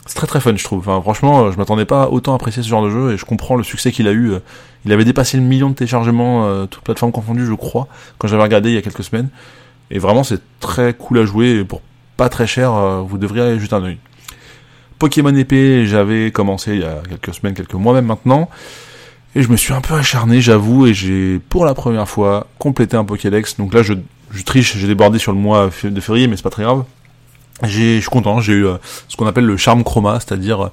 c'est 0.06 0.16
très 0.16 0.28
très 0.28 0.40
fun 0.40 0.56
je 0.56 0.64
trouve. 0.64 0.80
Enfin, 0.80 1.02
franchement, 1.02 1.46
euh, 1.46 1.52
je 1.52 1.58
m'attendais 1.58 1.86
pas 1.86 2.10
autant 2.10 2.34
à 2.34 2.36
apprécier 2.36 2.64
ce 2.64 2.68
genre 2.68 2.84
de 2.84 2.90
jeu 2.90 3.14
et 3.14 3.18
je 3.18 3.26
comprends 3.26 3.56
le 3.56 3.64
succès 3.64 3.92
qu'il 3.92 4.08
a 4.08 4.12
eu. 4.12 4.32
Euh, 4.32 4.40
il 4.86 4.92
avait 4.92 5.06
dépassé 5.06 5.38
le 5.38 5.44
million 5.44 5.70
de 5.70 5.76
téléchargements, 5.76 6.46
euh, 6.46 6.66
toutes 6.66 6.84
plateformes 6.84 7.12
confondues, 7.12 7.46
je 7.46 7.54
crois, 7.54 7.88
quand 8.18 8.28
j'avais 8.28 8.42
regardé 8.42 8.70
il 8.70 8.76
y 8.76 8.78
a 8.78 8.82
quelques 8.82 9.04
semaines. 9.04 9.30
Et 9.92 10.00
vraiment, 10.00 10.24
c'est 10.24 10.42
très 10.60 10.94
cool 10.94 11.20
à 11.20 11.26
jouer 11.26 11.64
pour 11.64 11.82
pas 12.22 12.30
très 12.30 12.46
cher, 12.46 12.72
euh, 12.72 13.02
vous 13.02 13.18
devriez 13.18 13.42
aller 13.42 13.60
juste 13.60 13.74
un 13.74 13.82
oeil. 13.82 13.98
Pokémon 15.00 15.36
épée, 15.36 15.88
j'avais 15.88 16.30
commencé 16.30 16.74
il 16.76 16.82
y 16.82 16.84
a 16.84 17.02
quelques 17.10 17.34
semaines, 17.34 17.56
quelques 17.56 17.74
mois 17.74 17.96
même 17.96 18.06
maintenant. 18.06 18.48
Et 19.34 19.42
je 19.42 19.50
me 19.50 19.58
suis 19.58 19.74
un 19.74 19.82
peu 19.82 19.96
acharné, 19.96 20.40
j'avoue, 20.40 20.86
et 20.86 20.94
j'ai 20.94 21.40
pour 21.50 21.66
la 21.66 21.74
première 21.74 22.08
fois 22.08 22.46
complété 22.60 22.96
un 22.96 23.06
Pokédex. 23.06 23.58
Donc 23.58 23.74
là, 23.74 23.82
je, 23.82 23.96
je 24.30 24.44
triche, 24.44 24.78
j'ai 24.78 24.86
débordé 24.86 25.18
sur 25.18 25.32
le 25.32 25.40
mois 25.40 25.72
de 25.84 26.00
février, 26.00 26.28
mais 26.28 26.36
c'est 26.38 26.44
pas 26.44 26.52
très 26.52 26.62
grave. 26.62 26.84
J'ai, 27.64 27.96
je 27.96 28.02
suis 28.02 28.10
content, 28.12 28.40
j'ai 28.40 28.54
eu 28.54 28.68
euh, 28.68 28.78
ce 29.08 29.18
qu'on 29.18 29.26
appelle 29.26 29.48
le 29.48 29.58
charme 29.58 29.84
chroma, 29.84 30.20
c'est-à-dire 30.20 30.70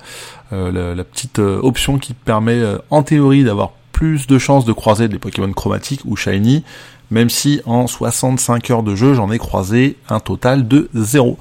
euh, 0.52 0.94
la, 0.94 1.04
petite 1.04 1.38
option 1.38 1.96
qui 1.96 2.12
permet, 2.12 2.60
en 2.90 3.02
théorie, 3.02 3.42
d'avoir 3.42 3.70
plus 3.98 4.28
de 4.28 4.38
chances 4.38 4.64
de 4.64 4.72
croiser 4.72 5.08
des 5.08 5.18
Pokémon 5.18 5.52
chromatiques 5.52 6.02
ou 6.04 6.14
shiny, 6.14 6.62
même 7.10 7.28
si 7.28 7.60
en 7.66 7.88
65 7.88 8.70
heures 8.70 8.84
de 8.84 8.94
jeu, 8.94 9.12
j'en 9.14 9.28
ai 9.32 9.38
croisé 9.38 9.96
un 10.08 10.20
total 10.20 10.68
de 10.68 10.88
0. 10.94 11.36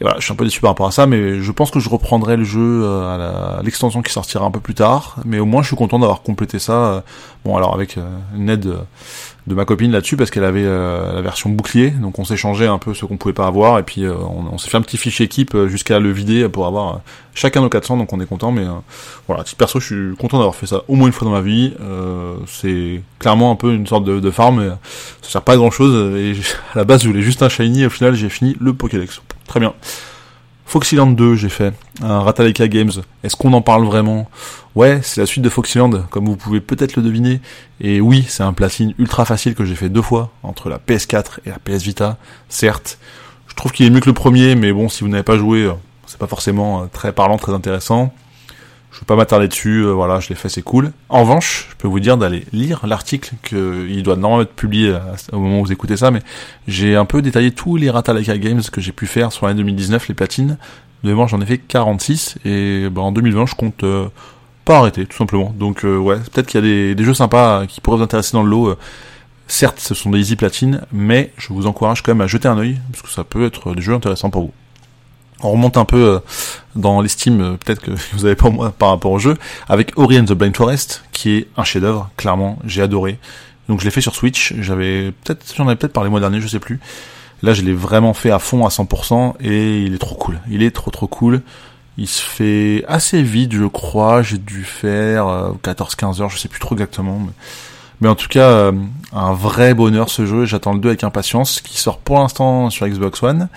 Et 0.00 0.04
voilà, 0.04 0.18
je 0.18 0.24
suis 0.24 0.32
un 0.32 0.34
peu 0.34 0.42
déçu 0.42 0.60
par 0.60 0.70
rapport 0.70 0.88
à 0.88 0.90
ça, 0.90 1.06
mais 1.06 1.38
je 1.38 1.52
pense 1.52 1.70
que 1.70 1.78
je 1.78 1.88
reprendrai 1.88 2.36
le 2.36 2.42
jeu 2.42 2.82
euh, 2.82 3.60
à 3.60 3.62
l'extension 3.62 4.02
qui 4.02 4.12
sortira 4.12 4.44
un 4.44 4.50
peu 4.50 4.58
plus 4.58 4.74
tard. 4.74 5.18
Mais 5.24 5.38
au 5.38 5.46
moins, 5.46 5.62
je 5.62 5.68
suis 5.68 5.76
content 5.76 6.00
d'avoir 6.00 6.22
complété 6.22 6.58
ça. 6.58 6.72
Euh, 6.72 7.00
bon, 7.44 7.56
alors 7.56 7.72
avec 7.72 7.98
euh, 7.98 8.18
une 8.36 8.50
aide 8.50 8.74
de 9.46 9.54
ma 9.54 9.64
copine 9.64 9.92
là-dessus 9.92 10.16
parce 10.16 10.30
qu'elle 10.30 10.44
avait 10.44 10.64
euh, 10.64 11.12
la 11.14 11.22
version 11.22 11.50
bouclier, 11.50 11.90
donc 11.90 12.18
on 12.18 12.24
s'est 12.24 12.36
changé 12.36 12.66
un 12.66 12.78
peu 12.78 12.94
ce 12.94 13.04
qu'on 13.04 13.16
pouvait 13.16 13.34
pas 13.34 13.46
avoir 13.46 13.78
et 13.78 13.84
puis 13.84 14.04
euh, 14.04 14.14
on, 14.14 14.58
s'est 14.58 14.68
fait 14.68 14.76
un 14.76 14.82
petit 14.82 14.96
fichier 14.96 15.26
équipe 15.26 15.54
euh, 15.54 15.68
jusqu'à 15.68 16.00
le 16.00 16.10
vider 16.10 16.48
pour 16.48 16.66
avoir 16.66 17.00
chacun 17.32 17.60
nos 17.60 17.68
400, 17.68 17.96
donc 17.96 18.12
on 18.12 18.20
est 18.20 18.26
content. 18.26 18.50
Mais 18.50 18.64
voilà, 19.28 19.44
petit 19.44 19.54
perso, 19.54 19.78
je 19.78 19.86
suis 19.86 20.16
content 20.16 20.38
d'avoir 20.38 20.56
fait 20.56 20.66
ça 20.66 20.82
au 20.88 20.96
moins 20.96 21.06
une 21.06 21.12
fois 21.12 21.26
dans 21.26 21.34
ma 21.34 21.42
vie. 21.42 21.74
c'est 22.46 23.02
clairement 23.18 23.52
un 23.52 23.56
peu 23.56 23.72
une 23.72 23.86
sorte 23.86 24.04
de, 24.04 24.20
de 24.20 24.30
farm, 24.30 24.60
mais 24.60 24.68
ça 25.22 25.30
sert 25.30 25.42
pas 25.42 25.52
à 25.52 25.56
grand 25.56 25.70
chose. 25.70 26.16
Et 26.16 26.32
à 26.74 26.78
la 26.78 26.84
base, 26.84 27.02
je 27.02 27.08
voulais 27.08 27.22
juste 27.22 27.42
un 27.42 27.48
shiny, 27.48 27.86
au 27.86 27.90
final, 27.90 28.14
j'ai 28.14 28.30
fini 28.30 28.56
le 28.60 28.72
Pokédex. 28.72 29.20
Très 29.46 29.60
bien. 29.60 29.74
Foxyland 30.66 31.12
2, 31.12 31.36
j'ai 31.36 31.48
fait 31.48 31.72
un 32.02 32.18
Rataleka 32.20 32.66
Games. 32.66 32.90
Est-ce 33.22 33.36
qu'on 33.36 33.52
en 33.52 33.62
parle 33.62 33.84
vraiment? 33.84 34.28
Ouais, 34.74 34.98
c'est 35.02 35.20
la 35.20 35.26
suite 35.26 35.44
de 35.44 35.48
Foxyland, 35.48 36.02
comme 36.10 36.26
vous 36.26 36.36
pouvez 36.36 36.60
peut-être 36.60 36.96
le 36.96 37.02
deviner. 37.04 37.40
Et 37.80 38.00
oui, 38.00 38.24
c'est 38.28 38.42
un 38.42 38.52
platine 38.52 38.92
ultra 38.98 39.24
facile 39.24 39.54
que 39.54 39.64
j'ai 39.64 39.76
fait 39.76 39.88
deux 39.88 40.02
fois, 40.02 40.32
entre 40.42 40.68
la 40.68 40.78
PS4 40.78 41.38
et 41.46 41.50
la 41.50 41.58
PS 41.60 41.82
Vita, 41.82 42.18
certes. 42.48 42.98
Je 43.46 43.54
trouve 43.54 43.70
qu'il 43.70 43.86
est 43.86 43.90
mieux 43.90 44.00
que 44.00 44.06
le 44.06 44.12
premier, 44.12 44.56
mais 44.56 44.72
bon, 44.72 44.88
si 44.88 45.04
vous 45.04 45.08
n'avez 45.08 45.22
pas 45.22 45.38
joué, 45.38 45.62
euh, 45.62 45.72
c'est 46.06 46.18
pas 46.18 46.26
forcément 46.26 46.82
euh, 46.82 46.86
très 46.92 47.12
parlant, 47.12 47.38
très 47.38 47.52
intéressant. 47.52 48.12
Je 48.96 49.00
vais 49.02 49.06
pas 49.06 49.16
m'attarder 49.16 49.46
dessus, 49.46 49.84
euh, 49.84 49.92
voilà, 49.92 50.20
je 50.20 50.30
l'ai 50.30 50.34
fait, 50.34 50.48
c'est 50.48 50.62
cool. 50.62 50.90
En 51.10 51.20
revanche, 51.20 51.68
je 51.68 51.76
peux 51.76 51.86
vous 51.86 52.00
dire 52.00 52.16
d'aller 52.16 52.46
lire 52.54 52.86
l'article 52.86 53.34
qu'il 53.42 54.02
doit 54.02 54.16
normalement 54.16 54.42
être 54.42 54.54
publié 54.54 54.88
euh, 54.88 54.98
au 55.34 55.38
moment 55.38 55.60
où 55.60 55.64
vous 55.66 55.72
écoutez 55.72 55.98
ça, 55.98 56.10
mais 56.10 56.22
j'ai 56.66 56.96
un 56.96 57.04
peu 57.04 57.20
détaillé 57.20 57.50
tous 57.50 57.76
les 57.76 57.90
Ratalaka 57.90 58.38
Games 58.38 58.62
que 58.72 58.80
j'ai 58.80 58.92
pu 58.92 59.06
faire 59.06 59.32
sur 59.32 59.46
l'année 59.46 59.58
2019, 59.58 60.08
les 60.08 60.14
platines. 60.14 60.56
De 61.04 61.14
j'en 61.26 61.42
ai 61.42 61.44
fait 61.44 61.58
46, 61.58 62.38
et 62.46 62.88
bah, 62.90 63.02
en 63.02 63.12
2020, 63.12 63.44
je 63.44 63.54
compte 63.54 63.84
euh, 63.84 64.08
pas 64.64 64.78
arrêter, 64.78 65.04
tout 65.04 65.18
simplement. 65.18 65.54
Donc 65.58 65.84
ouais, 65.84 66.16
peut-être 66.16 66.46
qu'il 66.46 66.58
y 66.58 66.64
a 66.64 66.66
des, 66.66 66.94
des, 66.94 67.04
jeux 67.04 67.12
sympas 67.12 67.66
qui 67.66 67.82
pourraient 67.82 67.98
vous 67.98 68.02
intéresser 68.02 68.32
dans 68.32 68.42
le 68.44 68.48
lot. 68.48 68.76
certes, 69.46 69.78
ce 69.78 69.94
sont 69.94 70.08
des 70.08 70.20
easy 70.20 70.36
platines, 70.36 70.80
mais 70.90 71.32
je 71.36 71.52
vous 71.52 71.66
encourage 71.66 72.02
quand 72.02 72.12
même 72.12 72.22
à 72.22 72.26
jeter 72.26 72.48
un 72.48 72.56
œil, 72.56 72.78
parce 72.92 73.02
que 73.02 73.10
ça 73.10 73.24
peut 73.24 73.44
être 73.44 73.74
des 73.74 73.82
jeux 73.82 73.94
intéressants 73.94 74.30
pour 74.30 74.44
vous 74.44 74.52
on 75.42 75.50
remonte 75.52 75.76
un 75.76 75.84
peu 75.84 76.08
euh, 76.08 76.18
dans 76.74 77.00
l'estime 77.00 77.40
euh, 77.40 77.56
peut-être 77.56 77.80
que 77.80 77.90
vous 78.12 78.24
avez 78.24 78.36
pas 78.36 78.50
moi 78.50 78.72
par 78.76 78.90
rapport 78.90 79.12
au 79.12 79.18
jeu 79.18 79.36
avec 79.68 79.92
Ori 79.96 80.18
and 80.18 80.24
the 80.24 80.32
Blind 80.32 80.56
Forest 80.56 81.04
qui 81.12 81.36
est 81.36 81.48
un 81.56 81.64
chef-d'œuvre 81.64 82.10
clairement 82.16 82.58
j'ai 82.64 82.82
adoré. 82.82 83.18
Donc 83.68 83.80
je 83.80 83.84
l'ai 83.84 83.90
fait 83.90 84.00
sur 84.00 84.14
Switch 84.14 84.54
j'avais 84.60 85.12
peut-être 85.24 85.44
j'en 85.56 85.66
avais 85.66 85.76
peut-être 85.76 85.92
parlé 85.92 86.08
le 86.08 86.12
mois 86.12 86.20
dernier 86.20 86.40
je 86.40 86.48
sais 86.48 86.60
plus. 86.60 86.80
Là 87.42 87.52
je 87.52 87.62
l'ai 87.62 87.74
vraiment 87.74 88.14
fait 88.14 88.30
à 88.30 88.38
fond 88.38 88.64
à 88.64 88.70
100% 88.70 89.34
et 89.40 89.82
il 89.82 89.94
est 89.94 89.98
trop 89.98 90.14
cool. 90.14 90.40
Il 90.50 90.62
est 90.62 90.70
trop 90.70 90.90
trop 90.90 91.06
cool. 91.06 91.42
Il 91.98 92.08
se 92.08 92.22
fait 92.22 92.84
assez 92.88 93.22
vite 93.22 93.52
je 93.52 93.64
crois. 93.64 94.22
J'ai 94.22 94.38
dû 94.38 94.64
faire 94.64 95.26
14-15 95.62 96.20
euh, 96.20 96.22
heures 96.22 96.30
je 96.30 96.38
sais 96.38 96.48
plus 96.48 96.60
trop 96.60 96.74
exactement 96.74 97.18
mais, 97.18 97.32
mais 98.00 98.08
en 98.08 98.14
tout 98.14 98.28
cas 98.28 98.70
un 99.12 99.32
vrai 99.32 99.74
bonheur 99.74 100.08
ce 100.08 100.24
jeu. 100.24 100.46
J'attends 100.46 100.72
le 100.72 100.78
2 100.78 100.88
avec 100.88 101.04
impatience 101.04 101.60
qui 101.60 101.78
sort 101.78 101.98
pour 101.98 102.18
l'instant 102.18 102.70
sur 102.70 102.86
Xbox 102.88 103.22
One 103.22 103.48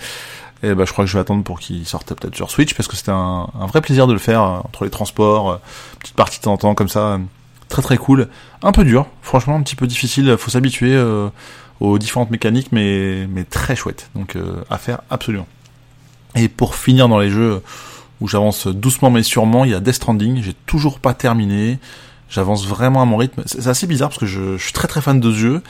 et 0.62 0.74
bah, 0.74 0.84
je 0.86 0.92
crois 0.92 1.04
que 1.04 1.10
je 1.10 1.16
vais 1.16 1.20
attendre 1.20 1.42
pour 1.42 1.58
qu'il 1.58 1.86
sorte 1.86 2.12
peut-être 2.12 2.34
sur 2.34 2.50
Switch 2.50 2.74
parce 2.74 2.86
que 2.86 2.96
c'était 2.96 3.12
un, 3.12 3.48
vrai 3.68 3.80
plaisir 3.80 4.06
de 4.06 4.12
le 4.12 4.18
faire 4.18 4.42
euh, 4.42 4.58
entre 4.58 4.84
les 4.84 4.90
transports, 4.90 5.50
euh, 5.50 5.56
petite 5.98 6.16
partie 6.16 6.38
de 6.38 6.44
temps 6.44 6.52
en 6.52 6.58
temps 6.58 6.74
comme 6.74 6.88
ça, 6.88 7.00
euh, 7.00 7.18
très 7.68 7.82
très 7.82 7.96
cool. 7.96 8.28
Un 8.62 8.72
peu 8.72 8.84
dur, 8.84 9.06
franchement 9.22 9.56
un 9.56 9.62
petit 9.62 9.76
peu 9.76 9.86
difficile, 9.86 10.36
faut 10.38 10.50
s'habituer 10.50 11.00
aux 11.80 11.98
différentes 11.98 12.30
mécaniques, 12.30 12.72
mais 12.72 13.26
mais 13.28 13.44
très 13.44 13.74
chouette. 13.76 14.10
Donc 14.14 14.36
à 14.68 14.76
faire 14.76 15.00
absolument. 15.08 15.46
Et 16.34 16.48
pour 16.48 16.74
finir 16.74 17.08
dans 17.08 17.18
les 17.18 17.30
jeux 17.30 17.62
où 18.20 18.28
j'avance 18.28 18.66
doucement 18.66 19.10
mais 19.10 19.22
sûrement, 19.22 19.64
il 19.64 19.70
y 19.70 19.74
a 19.74 19.80
Death 19.80 19.94
Stranding. 19.94 20.42
J'ai 20.42 20.54
toujours 20.66 20.98
pas 20.98 21.14
terminé. 21.14 21.78
J'avance 22.28 22.66
vraiment 22.66 23.00
à 23.02 23.04
mon 23.06 23.16
rythme. 23.16 23.42
C'est 23.46 23.66
assez 23.66 23.86
bizarre 23.86 24.10
parce 24.10 24.20
que 24.20 24.26
je, 24.26 24.56
je 24.56 24.62
suis 24.62 24.72
très 24.72 24.88
très 24.88 25.00
fan 25.00 25.20
de 25.20 25.32
ce 25.32 25.36
jeu 25.36 25.62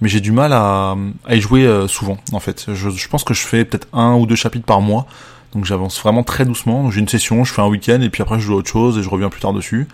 mais 0.00 0.08
j'ai 0.08 0.20
du 0.20 0.32
mal 0.32 0.52
à, 0.52 0.96
à 1.26 1.34
y 1.34 1.40
jouer 1.40 1.66
euh, 1.66 1.88
souvent 1.88 2.18
en 2.32 2.40
fait. 2.40 2.66
Je, 2.72 2.90
je, 2.90 3.08
pense 3.08 3.24
que 3.24 3.34
je 3.34 3.46
fais 3.46 3.64
peut-être 3.64 3.88
un 3.92 4.14
ou 4.14 4.26
deux 4.26 4.36
chapitres 4.36 4.66
par 4.66 4.80
mois, 4.80 5.06
donc 5.54 5.64
j'avance 5.64 6.00
vraiment 6.00 6.22
très 6.22 6.44
doucement. 6.44 6.90
J'ai 6.90 7.00
une 7.00 7.08
session, 7.08 7.44
je 7.44 7.52
fais 7.52 7.62
un 7.62 7.68
week-end 7.68 8.00
et 8.00 8.10
puis 8.10 8.22
après 8.22 8.38
je 8.38 8.46
joue 8.46 8.54
à 8.54 8.56
autre 8.56 8.70
chose 8.70 8.98
et 8.98 9.02
je 9.02 9.08
reviens 9.08 9.28
plus 9.28 9.40
tard 9.40 9.52
dessus. 9.52 9.88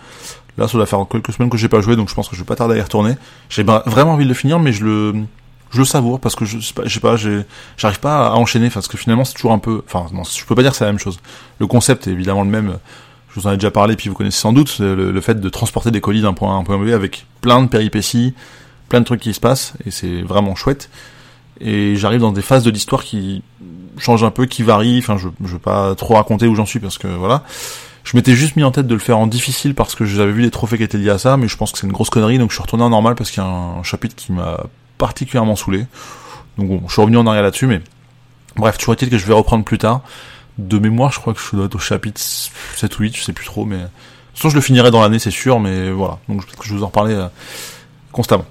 Là, 0.57 0.67
ça 0.67 0.77
doit 0.77 0.87
faire 0.87 1.05
quelques 1.09 1.31
semaines 1.33 1.51
que 1.51 1.57
j'ai 1.57 1.69
pas 1.69 1.81
joué, 1.81 1.95
donc 1.95 2.09
je 2.09 2.15
pense 2.15 2.27
que 2.29 2.35
je 2.35 2.41
vais 2.41 2.45
pas 2.45 2.55
tarder 2.55 2.75
à 2.75 2.77
y 2.77 2.81
retourner. 2.81 3.15
J'ai 3.49 3.63
vraiment 3.63 4.13
envie 4.13 4.23
de 4.23 4.29
le 4.29 4.35
finir, 4.35 4.59
mais 4.59 4.71
je 4.71 4.83
le 4.83 5.13
je 5.69 5.79
le 5.79 5.85
savoure 5.85 6.19
parce 6.19 6.35
que 6.35 6.45
je 6.45 6.59
sais 6.59 6.73
pas, 6.73 6.85
je 6.85 6.99
pas, 6.99 7.15
j'arrive 7.77 7.99
pas 7.99 8.27
à 8.27 8.31
enchaîner 8.35 8.69
parce 8.69 8.87
que 8.87 8.97
finalement 8.97 9.25
c'est 9.25 9.33
toujours 9.33 9.51
un 9.51 9.59
peu, 9.59 9.83
enfin 9.85 10.05
non, 10.13 10.23
je 10.23 10.45
peux 10.45 10.55
pas 10.55 10.61
dire 10.61 10.71
que 10.71 10.77
c'est 10.77 10.85
la 10.85 10.91
même 10.91 10.99
chose. 10.99 11.19
Le 11.59 11.67
concept 11.67 12.07
est 12.07 12.11
évidemment 12.11 12.43
le 12.43 12.49
même. 12.49 12.77
Je 13.29 13.41
vous 13.41 13.47
en 13.47 13.51
ai 13.51 13.57
déjà 13.57 13.69
parlé, 13.69 13.95
puis 13.95 14.09
vous 14.09 14.15
connaissez 14.15 14.39
sans 14.39 14.53
doute 14.53 14.79
le, 14.79 15.11
le 15.11 15.21
fait 15.21 15.39
de 15.39 15.49
transporter 15.49 15.91
des 15.91 16.01
colis 16.01 16.21
d'un 16.21 16.33
point 16.33 16.55
à 16.55 16.57
un 16.57 16.63
point 16.63 16.77
B 16.77 16.89
avec 16.89 17.27
plein 17.41 17.61
de 17.61 17.67
péripéties, 17.67 18.33
plein 18.89 18.99
de 18.99 19.05
trucs 19.05 19.21
qui 19.21 19.33
se 19.33 19.39
passent 19.39 19.73
et 19.85 19.91
c'est 19.91 20.21
vraiment 20.21 20.55
chouette. 20.55 20.89
Et 21.59 21.95
j'arrive 21.95 22.21
dans 22.21 22.31
des 22.31 22.41
phases 22.41 22.63
de 22.63 22.69
l'histoire 22.69 23.03
qui 23.03 23.43
changent 23.97 24.23
un 24.23 24.31
peu, 24.31 24.45
qui 24.45 24.63
varient. 24.63 24.99
Enfin, 24.99 25.17
je, 25.17 25.27
je 25.43 25.53
veux 25.53 25.59
pas 25.59 25.95
trop 25.95 26.13
raconter 26.13 26.47
où 26.47 26.55
j'en 26.55 26.65
suis 26.65 26.79
parce 26.79 26.97
que 26.97 27.07
voilà. 27.07 27.43
Je 28.07 28.15
m'étais 28.15 28.35
juste 28.35 28.55
mis 28.55 28.63
en 28.63 28.71
tête 28.71 28.87
de 28.87 28.93
le 28.93 29.01
faire 29.01 29.17
en 29.17 29.27
difficile 29.27 29.75
parce 29.75 29.93
que 29.93 30.05
j'avais 30.05 30.31
vu 30.31 30.41
les 30.41 30.49
trophées 30.49 30.77
qui 30.77 30.83
étaient 30.83 30.97
liés 30.97 31.09
à 31.09 31.17
ça, 31.17 31.35
mais 31.35 31.49
je 31.49 31.57
pense 31.57 31.73
que 31.73 31.77
c'est 31.77 31.87
une 31.87 31.91
grosse 31.91 32.09
connerie, 32.09 32.37
donc 32.37 32.51
je 32.51 32.55
suis 32.55 32.61
retourné 32.61 32.85
en 32.85 32.89
normal 32.89 33.15
parce 33.15 33.31
qu'il 33.31 33.43
y 33.43 33.45
a 33.45 33.49
un 33.49 33.83
chapitre 33.83 34.15
qui 34.15 34.31
m'a 34.31 34.63
particulièrement 34.97 35.57
saoulé. 35.57 35.87
Donc 36.57 36.69
bon, 36.69 36.81
je 36.87 36.93
suis 36.93 37.01
revenu 37.01 37.17
en 37.17 37.27
arrière 37.27 37.43
là-dessus, 37.43 37.67
mais 37.67 37.81
bref, 38.55 38.77
toujours 38.77 38.93
est-il 38.93 39.09
que 39.09 39.17
je 39.17 39.25
vais 39.25 39.33
reprendre 39.33 39.65
plus 39.65 39.77
tard. 39.77 40.03
De 40.57 40.79
mémoire, 40.79 41.11
je 41.11 41.19
crois 41.19 41.33
que 41.33 41.39
je 41.41 41.53
dois 41.57 41.65
être 41.65 41.75
au 41.75 41.79
chapitre 41.79 42.21
7 42.21 42.97
ou 42.97 43.03
8, 43.03 43.17
je 43.17 43.23
sais 43.23 43.33
plus 43.33 43.45
trop, 43.45 43.65
mais... 43.65 43.75
De 43.75 43.83
toute 43.83 44.37
façon, 44.37 44.49
je 44.51 44.55
le 44.55 44.61
finirai 44.61 44.89
dans 44.89 45.01
l'année, 45.01 45.19
c'est 45.19 45.29
sûr, 45.29 45.59
mais 45.59 45.91
voilà. 45.91 46.19
Donc 46.29 46.45
peut-être 46.45 46.59
que 46.59 46.65
je 46.65 46.71
vais 46.71 46.77
vous 46.77 46.83
en 46.83 46.87
reparler 46.87 47.13
euh, 47.13 47.27
constamment. 48.11 48.45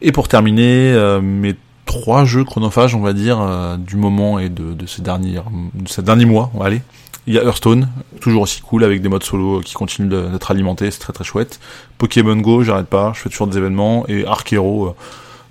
Et 0.00 0.12
pour 0.12 0.28
terminer, 0.28 0.92
euh, 0.92 1.20
mes 1.20 1.56
trois 1.86 2.24
jeux 2.24 2.44
chronophages, 2.44 2.94
on 2.94 3.00
va 3.00 3.12
dire, 3.12 3.40
euh, 3.40 3.76
du 3.76 3.96
moment 3.96 4.38
et 4.38 4.48
de, 4.48 4.74
ces 4.86 5.02
derniers, 5.02 5.40
de 5.74 5.88
ces 5.88 6.02
derniers 6.02 6.26
mois, 6.26 6.50
on 6.54 6.60
va 6.60 6.66
aller. 6.66 6.82
Il 7.26 7.34
y 7.34 7.38
a 7.38 7.42
Hearthstone, 7.42 7.88
toujours 8.20 8.42
aussi 8.42 8.62
cool, 8.62 8.84
avec 8.84 9.02
des 9.02 9.08
modes 9.08 9.22
solo 9.22 9.60
qui 9.60 9.74
continuent 9.74 10.08
d'être 10.08 10.50
alimentés, 10.50 10.90
c'est 10.90 11.00
très 11.00 11.12
très 11.12 11.24
chouette. 11.24 11.60
Pokémon 11.98 12.36
Go, 12.36 12.62
j'arrête 12.62 12.86
pas, 12.86 13.12
je 13.14 13.20
fais 13.20 13.28
toujours 13.28 13.48
des 13.48 13.58
événements. 13.58 14.06
Et 14.08 14.24
Ark 14.24 14.50
Hero, 14.50 14.94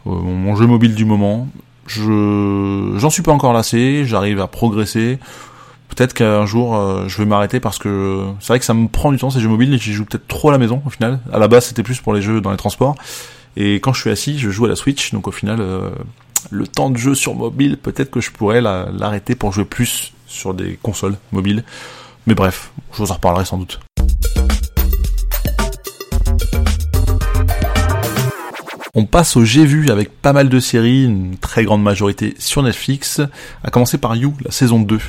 mon 0.06 0.56
jeu 0.56 0.66
mobile 0.66 0.96
du 0.96 1.06
moment. 1.06 1.48
Je 1.86 2.96
j'en 2.98 3.10
suis 3.10 3.22
pas 3.22 3.32
encore 3.32 3.54
lassé, 3.54 4.06
j'arrive 4.06 4.42
à 4.42 4.48
progresser. 4.48 5.20
Peut-être 5.90 6.14
qu'un 6.14 6.46
jour 6.46 6.76
euh, 6.76 7.08
je 7.08 7.18
vais 7.18 7.26
m'arrêter 7.26 7.60
parce 7.60 7.78
que 7.78 8.26
c'est 8.40 8.50
vrai 8.50 8.60
que 8.60 8.66
ça 8.66 8.74
me 8.74 8.88
prend 8.88 9.12
du 9.12 9.18
temps 9.18 9.30
ces 9.30 9.40
jeux 9.40 9.50
mobiles 9.50 9.74
et 9.74 9.78
j'y 9.78 9.94
joue 9.94 10.06
peut-être 10.06 10.28
trop 10.28 10.50
à 10.50 10.52
la 10.52 10.58
maison 10.58 10.82
au 10.86 10.90
final. 10.90 11.20
À 11.32 11.40
la 11.40 11.48
base 11.48 11.66
c'était 11.66 11.84
plus 11.84 12.00
pour 12.00 12.14
les 12.14 12.22
jeux 12.22 12.42
dans 12.42 12.52
les 12.52 12.58
transports 12.58 12.96
et 13.56 13.76
quand 13.76 13.94
je 13.94 14.02
suis 14.02 14.10
assis 14.10 14.38
je 14.38 14.50
joue 14.50 14.66
à 14.66 14.68
la 14.68 14.76
Switch 14.76 15.14
donc 15.14 15.28
au 15.28 15.32
final 15.32 15.60
euh, 15.60 15.90
le 16.52 16.68
temps 16.68 16.90
de 16.90 16.98
jeu 16.98 17.16
sur 17.16 17.36
mobile 17.36 17.78
peut-être 17.78 18.12
que 18.12 18.22
je 18.22 18.32
pourrais 18.32 18.62
l'arrêter 18.62 19.36
pour 19.36 19.52
jouer 19.52 19.66
plus 19.66 20.14
sur 20.28 20.54
des 20.54 20.78
consoles 20.82 21.18
mobiles. 21.32 21.64
Mais 22.28 22.36
bref, 22.36 22.72
je 22.94 22.98
vous 22.98 23.12
en 23.12 23.16
reparlerai 23.16 23.46
sans 23.46 23.58
doute. 23.58 23.80
On 29.00 29.06
passe 29.06 29.38
au 29.38 29.46
J'ai 29.46 29.64
vu 29.64 29.90
avec 29.92 30.10
pas 30.22 30.34
mal 30.34 30.50
de 30.50 30.60
séries, 30.60 31.06
une 31.06 31.38
très 31.38 31.64
grande 31.64 31.84
majorité 31.84 32.34
sur 32.40 32.64
Netflix, 32.64 33.22
à 33.64 33.70
commencer 33.70 34.00
par 34.00 34.16
You, 34.16 34.34
la 34.44 34.50
saison 34.50 34.80
2. 34.80 35.00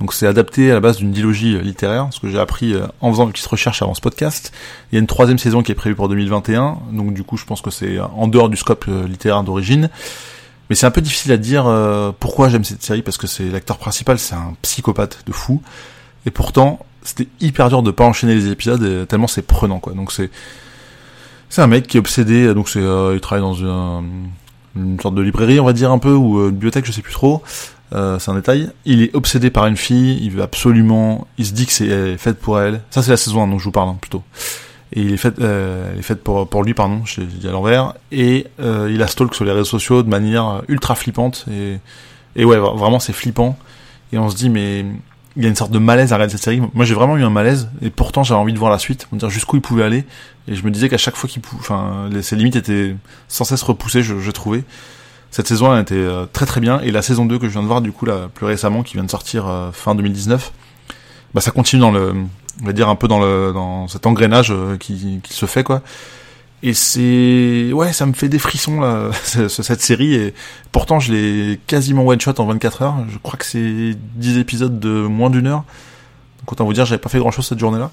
Donc 0.00 0.14
c'est 0.14 0.26
adapté 0.26 0.70
à 0.70 0.74
la 0.74 0.80
base 0.80 0.96
d'une 0.96 1.12
dilogie 1.12 1.54
euh, 1.54 1.60
littéraire, 1.60 2.08
ce 2.10 2.20
que 2.20 2.28
j'ai 2.28 2.38
appris 2.38 2.74
euh, 2.74 2.86
en 3.00 3.10
faisant 3.12 3.26
une 3.26 3.32
petite 3.32 3.46
recherche 3.46 3.82
avant 3.82 3.94
ce 3.94 4.00
podcast. 4.00 4.52
Il 4.90 4.96
y 4.96 4.98
a 4.98 5.00
une 5.00 5.06
troisième 5.06 5.38
saison 5.38 5.62
qui 5.62 5.72
est 5.72 5.74
prévue 5.74 5.94
pour 5.94 6.08
2021, 6.08 6.78
donc 6.92 7.14
du 7.14 7.22
coup 7.22 7.36
je 7.36 7.44
pense 7.44 7.60
que 7.60 7.70
c'est 7.70 7.98
en 8.00 8.26
dehors 8.26 8.48
du 8.48 8.56
scope 8.56 8.86
euh, 8.88 9.06
littéraire 9.06 9.42
d'origine. 9.42 9.90
Mais 10.68 10.76
c'est 10.76 10.86
un 10.86 10.90
peu 10.92 11.00
difficile 11.00 11.32
à 11.32 11.36
dire 11.36 11.64
pourquoi 12.20 12.48
j'aime 12.48 12.62
cette 12.62 12.84
série, 12.84 13.02
parce 13.02 13.16
que 13.16 13.26
c'est 13.26 13.48
l'acteur 13.48 13.76
principal, 13.76 14.20
c'est 14.20 14.36
un 14.36 14.54
psychopathe 14.62 15.24
de 15.26 15.32
fou. 15.32 15.60
Et 16.26 16.30
pourtant, 16.30 16.86
c'était 17.02 17.26
hyper 17.40 17.70
dur 17.70 17.82
de 17.82 17.90
pas 17.90 18.04
enchaîner 18.04 18.36
les 18.36 18.52
épisodes, 18.52 19.08
tellement 19.08 19.26
c'est 19.26 19.42
prenant 19.42 19.80
quoi. 19.80 19.94
Donc 19.94 20.12
c'est 20.12 20.30
c'est 21.50 21.62
un 21.62 21.66
mec 21.66 21.88
qui 21.88 21.96
est 21.96 22.00
obsédé, 22.00 22.54
donc 22.54 22.68
c'est, 22.68 22.80
euh, 22.80 23.14
il 23.14 23.20
travaille 23.20 23.42
dans 23.42 23.54
une, 23.54 25.00
sorte 25.02 25.16
de 25.16 25.20
librairie, 25.20 25.58
on 25.58 25.64
va 25.64 25.72
dire 25.72 25.90
un 25.90 25.98
peu, 25.98 26.14
ou 26.14 26.38
euh, 26.38 26.44
une 26.44 26.52
bibliothèque, 26.52 26.86
je 26.86 26.92
sais 26.92 27.02
plus 27.02 27.12
trop. 27.12 27.42
Euh, 27.92 28.18
c'est 28.18 28.30
un 28.30 28.34
détail. 28.34 28.70
Il 28.84 29.02
est 29.02 29.14
obsédé 29.14 29.50
par 29.50 29.66
une 29.66 29.76
fille, 29.76 30.18
il 30.22 30.30
veut 30.30 30.42
absolument, 30.42 31.26
il 31.38 31.46
se 31.46 31.52
dit 31.52 31.66
que 31.66 31.72
c'est 31.72 32.16
fait 32.18 32.34
pour 32.34 32.60
elle. 32.60 32.82
Ça 32.90 33.02
c'est 33.02 33.10
la 33.10 33.16
saison 33.16 33.42
1 33.42 33.48
dont 33.48 33.58
je 33.58 33.64
vous 33.64 33.72
parle 33.72 33.88
hein, 33.88 33.98
plutôt. 34.00 34.22
Et 34.92 35.02
il 35.02 35.12
est 35.12 35.16
fait, 35.16 35.38
euh, 35.40 35.96
est 35.98 36.02
fait 36.02 36.16
pour 36.16 36.48
pour 36.48 36.64
lui, 36.64 36.74
pardon, 36.74 37.02
j'ai 37.04 37.24
dit 37.24 37.48
à 37.48 37.52
l'envers. 37.52 37.94
Et 38.12 38.46
euh, 38.60 38.90
il 38.92 39.02
a 39.02 39.06
stalk 39.06 39.34
sur 39.34 39.44
les 39.44 39.52
réseaux 39.52 39.64
sociaux 39.64 40.02
de 40.02 40.08
manière 40.08 40.62
ultra 40.68 40.94
flippante 40.94 41.46
et 41.50 41.78
et 42.36 42.44
ouais, 42.44 42.58
vraiment 42.58 43.00
c'est 43.00 43.12
flippant. 43.12 43.58
Et 44.12 44.18
on 44.18 44.30
se 44.30 44.36
dit 44.36 44.50
mais 44.50 44.84
il 45.36 45.42
y 45.42 45.46
a 45.46 45.48
une 45.48 45.56
sorte 45.56 45.70
de 45.70 45.78
malaise 45.78 46.12
à 46.12 46.16
regarder 46.16 46.32
cette 46.32 46.42
série. 46.42 46.60
Moi, 46.74 46.84
j'ai 46.84 46.94
vraiment 46.94 47.16
eu 47.16 47.22
un 47.22 47.30
malaise, 47.30 47.70
et 47.82 47.90
pourtant, 47.90 48.24
j'avais 48.24 48.40
envie 48.40 48.52
de 48.52 48.58
voir 48.58 48.70
la 48.70 48.78
suite, 48.78 49.06
me 49.12 49.18
dire 49.18 49.30
jusqu'où 49.30 49.56
il 49.56 49.62
pouvait 49.62 49.84
aller. 49.84 50.04
Et 50.48 50.54
je 50.54 50.64
me 50.64 50.70
disais 50.70 50.88
qu'à 50.88 50.98
chaque 50.98 51.16
fois 51.16 51.28
qu'il 51.28 51.40
pouvait, 51.40 51.60
enfin, 51.60 52.10
ses 52.20 52.36
limites 52.36 52.56
étaient 52.56 52.96
sans 53.28 53.44
cesse 53.44 53.62
repoussées, 53.62 54.02
je, 54.02 54.18
je 54.18 54.30
trouvais. 54.32 54.64
Cette 55.30 55.46
saison, 55.46 55.74
elle 55.74 55.82
était 55.82 55.94
euh, 55.94 56.26
très 56.32 56.46
très 56.46 56.60
bien, 56.60 56.80
et 56.80 56.90
la 56.90 57.02
saison 57.02 57.24
2 57.24 57.38
que 57.38 57.46
je 57.46 57.52
viens 57.52 57.62
de 57.62 57.68
voir, 57.68 57.80
du 57.80 57.92
coup, 57.92 58.04
là, 58.04 58.28
plus 58.34 58.46
récemment, 58.46 58.82
qui 58.82 58.94
vient 58.94 59.04
de 59.04 59.10
sortir 59.10 59.46
euh, 59.46 59.70
fin 59.72 59.94
2019, 59.94 60.52
bah, 61.34 61.40
ça 61.40 61.52
continue 61.52 61.80
dans 61.80 61.92
le, 61.92 62.14
on 62.60 62.66
va 62.66 62.72
dire 62.72 62.88
un 62.88 62.96
peu 62.96 63.06
dans 63.06 63.20
le, 63.20 63.52
dans 63.52 63.86
cet 63.86 64.06
engrenage 64.06 64.50
euh, 64.50 64.76
qui, 64.76 65.20
qui 65.22 65.32
se 65.32 65.46
fait, 65.46 65.62
quoi. 65.62 65.82
Et 66.62 66.74
c'est 66.74 67.72
ouais, 67.72 67.92
ça 67.94 68.04
me 68.04 68.12
fait 68.12 68.28
des 68.28 68.38
frissons 68.38 68.80
là, 68.80 69.10
cette 69.22 69.80
série. 69.80 70.14
Et 70.14 70.34
pourtant, 70.72 71.00
je 71.00 71.12
l'ai 71.12 71.60
quasiment 71.66 72.04
one 72.06 72.20
shot 72.20 72.34
en 72.38 72.44
24 72.44 72.82
heures. 72.82 72.96
Je 73.08 73.16
crois 73.16 73.38
que 73.38 73.46
c'est 73.46 73.96
10 74.16 74.36
épisodes 74.36 74.78
de 74.78 74.90
moins 74.90 75.30
d'une 75.30 75.46
heure. 75.46 75.64
Donc 76.40 76.52
autant 76.52 76.66
vous 76.66 76.74
dire, 76.74 76.84
j'avais 76.84 77.00
pas 77.00 77.08
fait 77.08 77.18
grand 77.18 77.30
chose 77.30 77.46
cette 77.46 77.58
journée-là. 77.58 77.90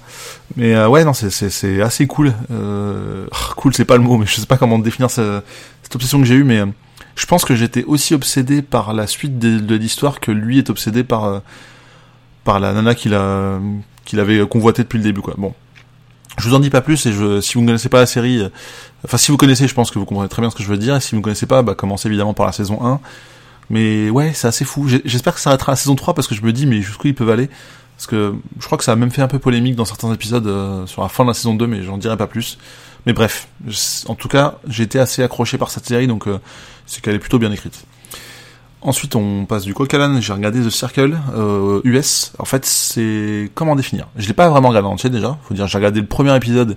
Mais 0.56 0.74
euh, 0.74 0.86
ouais, 0.86 1.02
non, 1.04 1.14
c'est 1.14 1.30
c'est 1.30 1.80
assez 1.80 2.06
cool. 2.06 2.34
Cool, 3.56 3.74
c'est 3.74 3.84
pas 3.84 3.96
le 3.96 4.02
mot, 4.02 4.18
mais 4.18 4.26
je 4.26 4.34
sais 4.34 4.46
pas 4.46 4.56
comment 4.56 4.78
définir 4.78 5.10
cette, 5.10 5.44
cette 5.82 5.94
obsession 5.94 6.18
que 6.18 6.26
j'ai 6.26 6.34
eue. 6.34 6.44
Mais 6.44 6.62
je 7.18 7.26
pense 7.26 7.44
que 7.44 7.56
j'étais 7.56 7.84
aussi 7.84 8.14
obsédé 8.14 8.62
par 8.62 8.94
la 8.94 9.08
suite 9.08 9.38
de, 9.38 9.74
l'histoire 9.74 10.20
que 10.20 10.30
lui 10.30 10.58
est 10.58 10.70
obsédé 10.70 11.02
par 11.02 11.24
euh, 11.24 11.40
par 12.44 12.60
la 12.60 12.72
nana 12.72 12.94
qu'il 12.94 13.12
a 13.14 13.58
qu'il 14.04 14.20
avait 14.20 14.46
convoité 14.46 14.84
depuis 14.84 14.98
le 14.98 15.04
début. 15.04 15.20
Quoi. 15.20 15.34
Bon, 15.36 15.52
je 16.38 16.48
vous 16.48 16.54
en 16.54 16.60
dis 16.60 16.70
pas 16.70 16.80
plus 16.80 17.04
et 17.06 17.12
je, 17.12 17.40
si 17.40 17.54
vous 17.54 17.62
ne 17.62 17.66
connaissez 17.66 17.88
pas 17.88 17.98
la 17.98 18.06
série, 18.06 18.38
euh, 18.38 18.48
enfin 19.04 19.16
si 19.16 19.32
vous 19.32 19.36
connaissez, 19.36 19.66
je 19.66 19.74
pense 19.74 19.90
que 19.90 19.98
vous 19.98 20.04
comprenez 20.04 20.28
très 20.28 20.40
bien 20.42 20.50
ce 20.50 20.54
que 20.54 20.62
je 20.62 20.68
veux 20.68 20.78
dire. 20.78 20.94
Et 20.94 21.00
si 21.00 21.10
vous 21.10 21.18
ne 21.18 21.22
connaissez 21.22 21.46
pas, 21.46 21.62
bah 21.62 21.74
commencez 21.74 22.06
évidemment 22.08 22.34
par 22.34 22.46
la 22.46 22.52
saison 22.52 22.86
1. 22.86 23.00
Mais 23.70 24.10
ouais, 24.10 24.32
c'est 24.32 24.46
assez 24.46 24.64
fou. 24.64 24.88
J'espère 25.04 25.34
que 25.34 25.40
ça 25.40 25.50
arrêtera 25.50 25.72
la 25.72 25.76
saison 25.76 25.96
3 25.96 26.14
parce 26.14 26.28
que 26.28 26.36
je 26.36 26.42
me 26.42 26.52
dis 26.52 26.66
mais 26.66 26.82
jusqu'où 26.82 27.08
ils 27.08 27.14
peuvent 27.14 27.30
aller? 27.30 27.50
Parce 27.96 28.06
que 28.06 28.36
je 28.60 28.64
crois 28.64 28.78
que 28.78 28.84
ça 28.84 28.92
a 28.92 28.96
même 28.96 29.10
fait 29.10 29.22
un 29.22 29.28
peu 29.28 29.40
polémique 29.40 29.74
dans 29.74 29.84
certains 29.84 30.12
épisodes 30.12 30.46
euh, 30.46 30.86
sur 30.86 31.02
la 31.02 31.08
fin 31.08 31.24
de 31.24 31.30
la 31.30 31.34
saison 31.34 31.54
2, 31.54 31.66
mais 31.66 31.82
j'en 31.82 31.98
dirai 31.98 32.16
pas 32.16 32.28
plus. 32.28 32.58
Mais 33.08 33.14
bref, 33.14 33.48
en 34.06 34.14
tout 34.14 34.28
cas, 34.28 34.58
été 34.78 34.98
assez 34.98 35.22
accroché 35.22 35.56
par 35.56 35.70
cette 35.70 35.86
série, 35.86 36.06
donc 36.06 36.28
euh, 36.28 36.38
c'est 36.84 37.00
qu'elle 37.00 37.14
est 37.14 37.18
plutôt 37.18 37.38
bien 37.38 37.50
écrite. 37.50 37.86
Ensuite, 38.82 39.16
on 39.16 39.46
passe 39.46 39.64
du 39.64 39.72
coq 39.72 39.90
J'ai 40.20 40.32
regardé 40.34 40.60
The 40.60 40.68
Circle 40.68 41.18
euh, 41.34 41.80
US. 41.84 42.34
En 42.38 42.44
fait, 42.44 42.66
c'est 42.66 43.50
comment 43.54 43.76
définir 43.76 44.08
Je 44.16 44.28
l'ai 44.28 44.34
pas 44.34 44.50
vraiment 44.50 44.68
regardé 44.68 44.88
en 44.88 44.92
entier 44.92 45.08
déjà. 45.08 45.38
Faut 45.44 45.54
dire, 45.54 45.66
j'ai 45.66 45.78
regardé 45.78 46.02
le 46.02 46.06
premier 46.06 46.36
épisode 46.36 46.76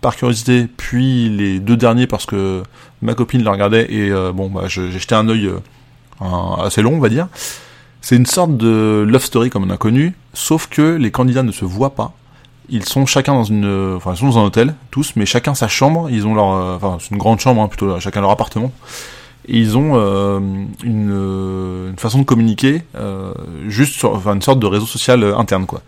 par 0.00 0.16
curiosité, 0.16 0.66
puis 0.66 1.28
les 1.28 1.60
deux 1.60 1.76
derniers 1.76 2.08
parce 2.08 2.26
que 2.26 2.64
ma 3.00 3.14
copine 3.14 3.44
le 3.44 3.50
regardait 3.50 3.86
et 3.88 4.10
euh, 4.10 4.32
bon, 4.32 4.50
bah, 4.50 4.62
j'ai 4.66 4.90
jeté 4.90 5.14
un 5.14 5.28
œil 5.28 5.46
euh, 5.46 6.56
assez 6.60 6.82
long, 6.82 6.94
on 6.94 7.00
va 7.00 7.08
dire. 7.08 7.28
C'est 8.00 8.16
une 8.16 8.26
sorte 8.26 8.56
de 8.56 9.06
love 9.08 9.22
story 9.22 9.48
comme 9.48 9.62
on 9.62 9.70
a 9.70 9.76
connu, 9.76 10.16
sauf 10.34 10.66
que 10.66 10.96
les 10.96 11.12
candidats 11.12 11.44
ne 11.44 11.52
se 11.52 11.64
voient 11.64 11.94
pas. 11.94 12.14
Ils 12.70 12.84
sont 12.84 13.06
chacun 13.06 13.32
dans 13.34 13.44
une, 13.44 13.94
enfin, 13.96 14.12
ils 14.12 14.18
sont 14.18 14.26
dans 14.26 14.38
un 14.38 14.44
hôtel, 14.44 14.74
tous, 14.90 15.14
mais 15.16 15.26
chacun 15.26 15.54
sa 15.54 15.68
chambre. 15.68 16.08
Ils 16.10 16.26
ont 16.26 16.34
leur, 16.34 16.46
enfin, 16.46 16.98
c'est 17.00 17.10
une 17.10 17.18
grande 17.18 17.40
chambre, 17.40 17.62
hein, 17.62 17.68
plutôt, 17.68 17.98
chacun 18.00 18.20
leur 18.20 18.30
appartement 18.30 18.72
et 19.48 19.58
ils 19.58 19.76
ont 19.76 19.92
euh, 19.94 20.38
une, 20.84 21.10
euh, 21.10 21.90
une, 21.90 21.96
façon 21.96 22.18
de 22.18 22.24
communiquer 22.24 22.82
euh, 22.96 23.32
juste 23.66 23.94
sur 23.94 24.14
enfin, 24.14 24.34
une 24.34 24.42
sorte 24.42 24.60
de 24.60 24.66
réseau 24.66 24.86
social 24.86 25.22
euh, 25.24 25.36
interne 25.36 25.66
quoi. 25.66 25.80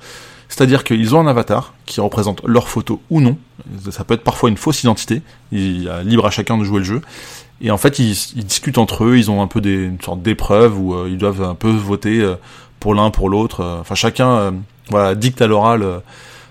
C'est-à-dire 0.49 0.83
qu'ils 0.83 1.15
ont 1.15 1.21
un 1.21 1.29
avatar 1.29 1.75
qui 1.87 2.01
représente 2.01 2.43
leur 2.45 2.69
photo 2.69 3.01
ou 3.09 3.21
non. 3.21 3.39
Ça 3.93 4.03
peut 4.03 4.15
être 4.15 4.25
parfois 4.25 4.49
une 4.49 4.57
fausse 4.57 4.83
identité. 4.83 5.23
Il 5.53 5.87
est 5.87 6.05
libre 6.05 6.27
à 6.27 6.33
chacun 6.33 6.59
de 6.59 6.65
jouer 6.65 6.79
le 6.79 6.85
jeu. 6.85 7.03
Et 7.61 7.71
en 7.71 7.77
fait, 7.77 8.01
ils, 8.01 8.17
discutent 8.43 8.79
entre 8.79 9.05
eux. 9.05 9.17
Ils 9.17 9.31
ont 9.31 9.43
un 9.43 9.47
peu 9.47 9.61
des, 9.61 9.85
une 9.85 10.01
sorte 10.01 10.23
d'épreuve 10.23 10.77
où 10.77 10.93
euh, 10.93 11.09
ils 11.09 11.19
doivent 11.19 11.45
un 11.45 11.55
peu 11.55 11.71
voter 11.71 12.29
pour 12.81 12.97
l'un 12.97 13.11
pour 13.11 13.29
l'autre. 13.29 13.65
Enfin, 13.81 13.95
chacun 13.95 14.53
voilà 14.89 15.15
dicte 15.15 15.41
à 15.41 15.47
l'oral 15.47 15.87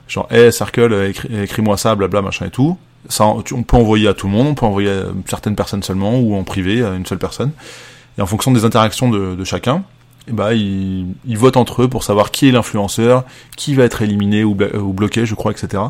genre 0.09 0.27
hey 0.29 0.51
Circle 0.51 1.13
écris-moi 1.43 1.77
ça 1.77 1.95
blabla 1.95 2.21
machin 2.21 2.47
et 2.47 2.49
tout 2.49 2.77
ça, 3.07 3.25
on 3.25 3.63
peut 3.63 3.77
envoyer 3.77 4.07
à 4.07 4.13
tout 4.13 4.27
le 4.27 4.33
monde, 4.33 4.47
on 4.47 4.55
peut 4.55 4.65
envoyer 4.65 4.89
à 4.89 5.05
certaines 5.25 5.55
personnes 5.55 5.83
seulement 5.83 6.19
ou 6.19 6.35
en 6.35 6.43
privé 6.43 6.83
à 6.83 6.95
une 6.95 7.05
seule 7.05 7.17
personne. 7.17 7.51
Et 8.17 8.21
en 8.21 8.25
fonction 8.25 8.51
des 8.51 8.65
interactions 8.65 9.09
de, 9.09 9.43
chacun, 9.45 9.83
bah, 10.27 10.53
ils, 10.53 11.15
votent 11.27 11.57
entre 11.57 11.83
eux 11.83 11.87
pour 11.87 12.03
savoir 12.03 12.31
qui 12.31 12.49
est 12.49 12.51
l'influenceur, 12.51 13.23
qui 13.55 13.73
va 13.73 13.85
être 13.85 14.01
éliminé 14.01 14.43
ou, 14.43 14.53
bloqué, 14.53 15.25
je 15.25 15.35
crois, 15.35 15.51
etc. 15.51 15.83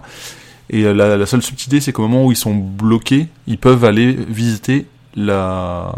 Et 0.69 0.83
euh, 0.83 0.93
la, 0.93 1.25
seule 1.25 1.41
subtilité, 1.41 1.81
c'est 1.81 1.91
qu'au 1.91 2.03
moment 2.03 2.25
où 2.25 2.31
ils 2.31 2.37
sont 2.37 2.53
bloqués, 2.53 3.27
ils 3.47 3.57
peuvent 3.57 3.83
aller 3.83 4.11
visiter 4.11 4.85
la 5.15 5.93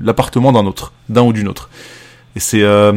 l'appartement 0.00 0.52
d'un 0.52 0.64
autre, 0.64 0.92
d'un 1.10 1.20
ou 1.20 1.34
d'une 1.34 1.48
autre. 1.48 1.68
Et 2.34 2.40
c'est 2.40 2.62
euh, 2.62 2.94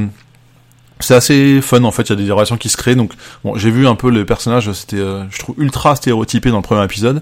c'est 0.99 1.13
assez 1.13 1.61
fun 1.61 1.83
en 1.83 1.91
fait, 1.91 2.03
il 2.03 2.09
y 2.09 2.13
a 2.13 2.25
des 2.25 2.31
relations 2.31 2.57
qui 2.57 2.69
se 2.69 2.77
créent. 2.77 2.95
Donc 2.95 3.13
bon, 3.43 3.57
j'ai 3.57 3.71
vu 3.71 3.87
un 3.87 3.95
peu 3.95 4.09
les 4.09 4.25
personnages, 4.25 4.71
c'était 4.71 4.97
euh, 4.97 5.23
ultra 5.57 5.95
stéréotypé 5.95 6.49
dans 6.49 6.57
le 6.57 6.63
premier 6.63 6.83
épisode. 6.83 7.21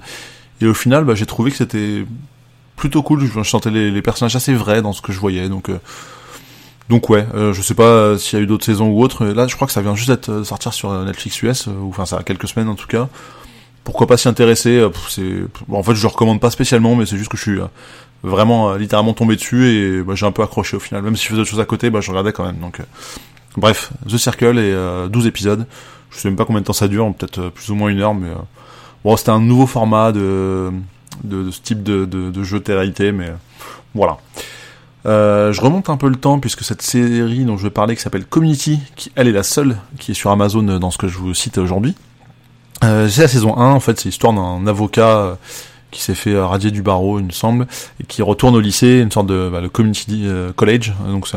Et 0.62 0.68
au 0.68 0.74
final, 0.74 1.03
bah, 1.03 1.15
j'ai 1.15 1.25
trouvé 1.25 1.51
que 1.51 1.58
c'était 1.58 2.06
plutôt 2.75 3.01
cool. 3.01 3.25
Je, 3.25 3.44
sentais 3.44 3.72
les, 3.72 4.01
personnages 4.01 4.36
assez 4.36 4.53
vrais 4.53 4.82
dans 4.82 4.94
ce 4.94 5.01
que 5.01 5.12
je 5.12 5.20
voyais. 5.20 5.50
Donc 5.50 5.70
euh, 5.70 5.80
donc 6.89 7.10
ouais, 7.10 7.25
euh, 7.34 7.53
je 7.53 7.62
sais 7.62 7.74
pas 7.74 8.18
s'il 8.18 8.38
y 8.38 8.42
a 8.42 8.44
eu 8.44 8.48
d'autres 8.48 8.65
saisons 8.65 8.89
ou 8.89 9.01
autres. 9.01 9.25
Là, 9.25 9.48
je 9.48 9.56
crois 9.56 9.68
que 9.68 9.74
ça 9.74 9.82
vient 9.82 9.96
juste 9.96 10.10
d'être 10.10 10.44
sortir 10.44 10.74
sur 10.74 10.92
Netflix 11.03 11.42
US, 11.42 11.68
ou 11.68 11.89
enfin 11.89 12.06
ça 12.06 12.18
a 12.18 12.24
quelques 12.24 12.48
semaines 12.48 12.70
en 12.70 12.75
tout 12.75 12.88
cas. 12.88 13.08
Pourquoi 13.84 14.08
pas 14.08 14.15
s'y 14.18 14.27
intéresser 14.27 14.86
C'est 15.10 15.44
bon, 15.68 15.80
en 15.80 15.84
fait 15.84 15.96
je 15.96 16.01
le 16.01 16.08
recommande 16.08 16.39
pas 16.39 16.51
spécialement, 16.51 16.96
mais 16.96 17.06
c'est 17.06 17.18
juste 17.18 17.30
que 17.30 17.38
je 17.38 17.42
suis 17.42 17.60
vraiment 18.22 18.75
littéralement 18.75 19.13
tombé 19.13 19.36
dessus 19.36 19.68
et 19.68 20.01
bah, 20.03 20.13
j'ai 20.15 20.25
un 20.25 20.32
peu 20.32 20.44
accroché 20.44 20.77
au 20.77 20.80
final. 20.80 21.01
Même 21.01 21.15
si 21.15 21.24
je 21.24 21.30
faisais 21.30 21.42
autre 21.42 21.50
chose 21.50 21.60
à 21.60 21.65
côté, 21.65 21.89
bah, 21.89 22.01
je 22.01 22.12
regardais 22.12 22.32
quand 22.32 22.46
même. 22.46 22.60
Donc 22.60 22.80
bref, 23.57 23.91
The 24.07 24.17
Circle 24.17 24.60
et 24.60 24.75
12 25.10 25.27
épisodes. 25.27 25.65
Je 26.10 26.19
sais 26.19 26.27
même 26.27 26.38
pas 26.38 26.45
combien 26.45 26.62
de 26.62 26.65
temps 26.65 26.74
ça 26.74 26.88
dure, 26.88 27.12
peut-être 27.13 27.50
plus 27.50 27.69
ou 27.69 27.75
moins 27.75 27.89
une 27.89 28.00
heure, 28.00 28.13
mais 28.13 28.29
bon, 29.03 29.17
c'était 29.17 29.31
un 29.31 29.39
nouveau 29.39 29.65
format 29.65 30.12
de 30.12 30.72
de, 31.24 31.51
ce 31.51 31.62
type 31.62 31.83
de, 31.83 32.05
de, 32.05 32.31
de 32.31 32.43
jeu 32.43 32.60
de 32.60 32.72
réalité, 32.72 33.12
mais 33.12 33.31
voilà. 33.93 34.17
Euh, 35.05 35.51
je 35.51 35.60
remonte 35.60 35.89
un 35.89 35.98
peu 35.98 36.07
le 36.07 36.15
temps 36.15 36.39
puisque 36.39 36.63
cette 36.63 36.81
série 36.81 37.43
dont 37.43 37.57
je 37.57 37.63
vais 37.63 37.69
parler 37.69 37.95
qui 37.95 38.01
s'appelle 38.01 38.25
Community, 38.25 38.79
qui 38.95 39.12
elle 39.15 39.27
est 39.27 39.33
la 39.33 39.43
seule 39.43 39.77
qui 40.00 40.12
est 40.12 40.13
sur 40.13 40.31
Amazon 40.31 40.63
dans 40.63 40.91
ce 40.91 40.98
que 40.98 41.07
je 41.07 41.17
vous 41.17 41.33
cite 41.33 41.57
aujourd'hui. 41.57 41.95
Euh, 42.83 43.07
c'est 43.10 43.22
la 43.22 43.27
saison 43.27 43.57
1 43.57 43.72
en 43.72 43.79
fait, 43.79 44.00
c'est 44.00 44.10
l'histoire 44.10 44.33
d'un 44.33 44.65
avocat 44.65 45.17
euh, 45.17 45.36
qui 45.91 46.01
s'est 46.01 46.15
fait 46.15 46.39
radier 46.39 46.72
du 46.72 46.81
barreau, 46.81 47.19
il 47.19 47.25
me 47.25 47.31
semble, 47.31 47.67
et 48.01 48.05
qui 48.05 48.22
retourne 48.22 48.55
au 48.55 48.60
lycée, 48.60 49.00
une 49.00 49.12
sorte 49.12 49.27
de 49.27 49.50
bah, 49.51 49.62
le 49.62 49.69
community 49.69 50.27
college, 50.55 50.93
donc 51.07 51.27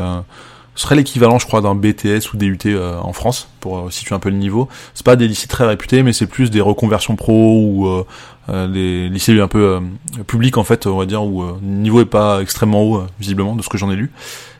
ça 0.77 0.83
serait 0.83 0.95
l'équivalent, 0.95 1.39
je 1.39 1.45
crois, 1.45 1.59
d'un 1.59 1.75
BTS 1.75 2.31
ou 2.33 2.37
DUT 2.37 2.59
en 3.01 3.11
France 3.11 3.49
pour 3.59 3.91
situer 3.91 4.15
un 4.15 4.19
peu 4.19 4.29
le 4.29 4.37
niveau. 4.37 4.69
C'est 4.93 5.05
pas 5.05 5.15
des 5.15 5.27
lycées 5.27 5.47
très 5.47 5.65
réputés, 5.65 6.03
mais 6.03 6.13
c'est 6.13 6.27
plus 6.27 6.51
des 6.51 6.61
reconversions 6.61 7.15
pro 7.15 7.59
ou 7.61 8.05
euh, 8.49 8.67
les 8.67 9.09
lycées 9.09 9.39
un 9.41 9.49
peu 9.49 9.59
euh, 9.59 9.79
publics 10.23 10.57
en 10.57 10.63
fait, 10.63 10.87
on 10.87 10.97
va 10.97 11.05
dire 11.05 11.23
où 11.23 11.43
euh, 11.43 11.57
le 11.61 11.67
niveau 11.67 11.99
est 11.99 12.05
pas 12.05 12.41
extrêmement 12.41 12.81
haut 12.83 13.03
visiblement 13.19 13.55
de 13.55 13.61
ce 13.61 13.67
que 13.67 13.77
j'en 13.77 13.91
ai 13.91 13.95
lu. 13.95 14.11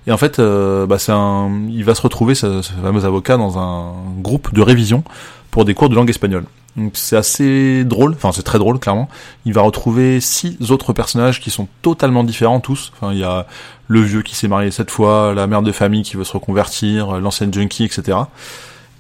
Et 0.08 0.12
en 0.12 0.18
fait, 0.18 0.40
bah, 0.40 1.00
c'est 1.00 1.12
un, 1.12 1.52
il 1.70 1.84
va 1.84 1.94
se 1.94 2.02
retrouver 2.02 2.34
ce, 2.34 2.62
fameux 2.82 3.04
avocat 3.04 3.36
dans 3.36 3.60
un 3.60 3.94
groupe 4.20 4.54
de 4.54 4.62
révision 4.62 5.04
pour 5.52 5.66
des 5.66 5.74
cours 5.74 5.90
de 5.90 5.96
langue 5.96 6.10
espagnole. 6.10 6.46
Donc 6.78 6.92
c'est 6.94 7.18
assez 7.18 7.84
drôle, 7.84 8.14
enfin 8.14 8.32
c'est 8.32 8.44
très 8.44 8.58
drôle 8.58 8.80
clairement. 8.80 9.10
Il 9.46 9.52
va 9.52 9.64
retrouver 9.64 10.22
six 10.22 10.56
autres 10.72 10.94
personnages 10.94 11.42
qui 11.42 11.50
sont 11.50 11.68
totalement 11.82 12.24
différents 12.24 12.62
tous. 12.62 12.94
Enfin 12.96 13.12
il 13.12 13.20
y 13.20 13.24
a 13.24 13.48
le 13.88 14.02
vieux 14.02 14.22
qui 14.22 14.36
s'est 14.36 14.48
marié 14.48 14.72
cette 14.72 14.92
fois, 14.92 15.34
la 15.34 15.48
mère 15.48 15.62
de 15.62 15.72
famille 15.72 16.04
qui 16.04 16.18
veut 16.18 16.24
se 16.24 16.34
reconvertir, 16.34 17.20
l'ancienne 17.20 17.54
junkie, 17.54 17.86
etc. 17.86 18.18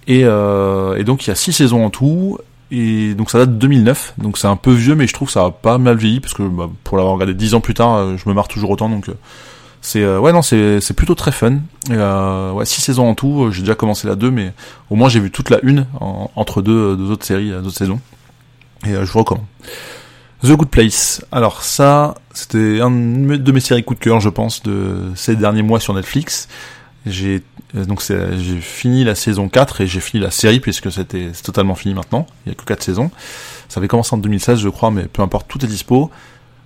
Et, 0.08 0.22
euh, 0.24 0.96
et 0.96 1.04
donc 1.04 1.26
il 1.26 1.30
y 1.30 1.32
a 1.32 1.36
six 1.36 1.54
saisons 1.54 1.86
en 1.86 1.90
tout. 1.90 2.38
Et 2.70 3.14
donc 3.14 3.30
ça 3.30 3.40
date 3.40 3.52
de 3.52 3.60
2009, 3.60 4.16
donc 4.18 4.38
c'est 4.38 4.48
un 4.48 4.58
peu 4.58 4.72
vieux, 4.72 4.96
mais 4.96 5.08
je 5.08 5.14
trouve 5.14 5.30
que 5.30 5.32
ça 5.32 5.46
a 5.46 5.52
pas 5.52 5.78
mal 5.78 5.96
vieilli 5.96 6.20
parce 6.20 6.34
que 6.34 6.44
bah, 6.44 6.70
pour 6.84 6.98
l'avoir 6.98 7.14
regardé 7.14 7.34
10 7.34 7.54
ans 7.54 7.62
plus 7.62 7.74
tard, 7.74 7.96
euh, 7.96 8.18
je 8.18 8.28
me 8.28 8.34
marre 8.34 8.50
toujours 8.50 8.72
autant. 8.72 8.90
Donc 8.90 9.08
euh, 9.08 9.14
c'est 9.80 10.04
euh, 10.04 10.20
ouais 10.20 10.34
non 10.34 10.42
c'est 10.42 10.82
c'est 10.82 10.94
plutôt 10.94 11.16
très 11.16 11.32
fun. 11.32 11.60
Ouais 11.90 12.66
six 12.66 12.82
saisons 12.82 13.08
en 13.08 13.16
tout. 13.16 13.52
J'ai 13.52 13.62
déjà 13.62 13.76
commencé 13.76 14.06
la 14.06 14.16
2, 14.16 14.32
mais 14.32 14.52
au 14.90 14.96
moins 14.96 15.08
j'ai 15.08 15.22
vu 15.22 15.32
toute 15.32 15.50
la 15.50 15.60
une 15.64 15.86
entre 16.36 16.62
deux, 16.62 16.98
deux 16.98 17.10
autres 17.10 17.26
séries, 17.26 17.52
deux 17.52 17.68
autres 17.68 17.78
saisons. 17.78 18.02
Et 18.86 18.94
je 18.94 19.12
vous 19.12 19.20
recommande. 19.20 19.46
The 20.44 20.52
Good 20.52 20.70
Place. 20.70 21.26
Alors 21.32 21.64
ça, 21.64 22.16
c'était 22.34 22.80
un 22.80 22.92
de 22.92 23.52
mes 23.52 23.60
séries 23.60 23.84
coup 23.84 23.96
de 23.96 24.00
cœur, 24.00 24.20
je 24.20 24.30
pense, 24.30 24.62
de 24.64 25.12
ces 25.16 25.36
derniers 25.36 25.64
mois 25.64 25.80
sur 25.80 25.94
Netflix. 25.94 26.48
J'ai 27.06 27.44
euh, 27.76 27.86
donc 27.86 28.02
j'ai 28.02 28.62
fini 28.62 29.04
la 29.04 29.16
saison 29.16 29.50
4 29.50 29.82
et 29.82 29.88
j'ai 29.88 30.00
fini 30.00 30.22
la 30.22 30.32
série 30.32 30.60
puisque 30.60 30.92
c'était 30.92 31.32
totalement 31.44 31.76
fini 31.76 31.94
maintenant. 31.94 32.28
Il 32.46 32.50
y 32.50 32.52
a 32.52 32.56
que 32.56 32.64
4 32.64 32.84
saisons. 32.84 33.12
Ça 33.68 33.80
avait 33.80 33.88
commencé 33.88 34.14
en 34.16 34.20
2016 34.20 34.60
je 34.60 34.70
crois, 34.70 34.92
mais 34.92 35.04
peu 35.04 35.22
importe, 35.22 35.48
tout 35.48 35.64
est 35.64 35.68
dispo. 35.68 36.10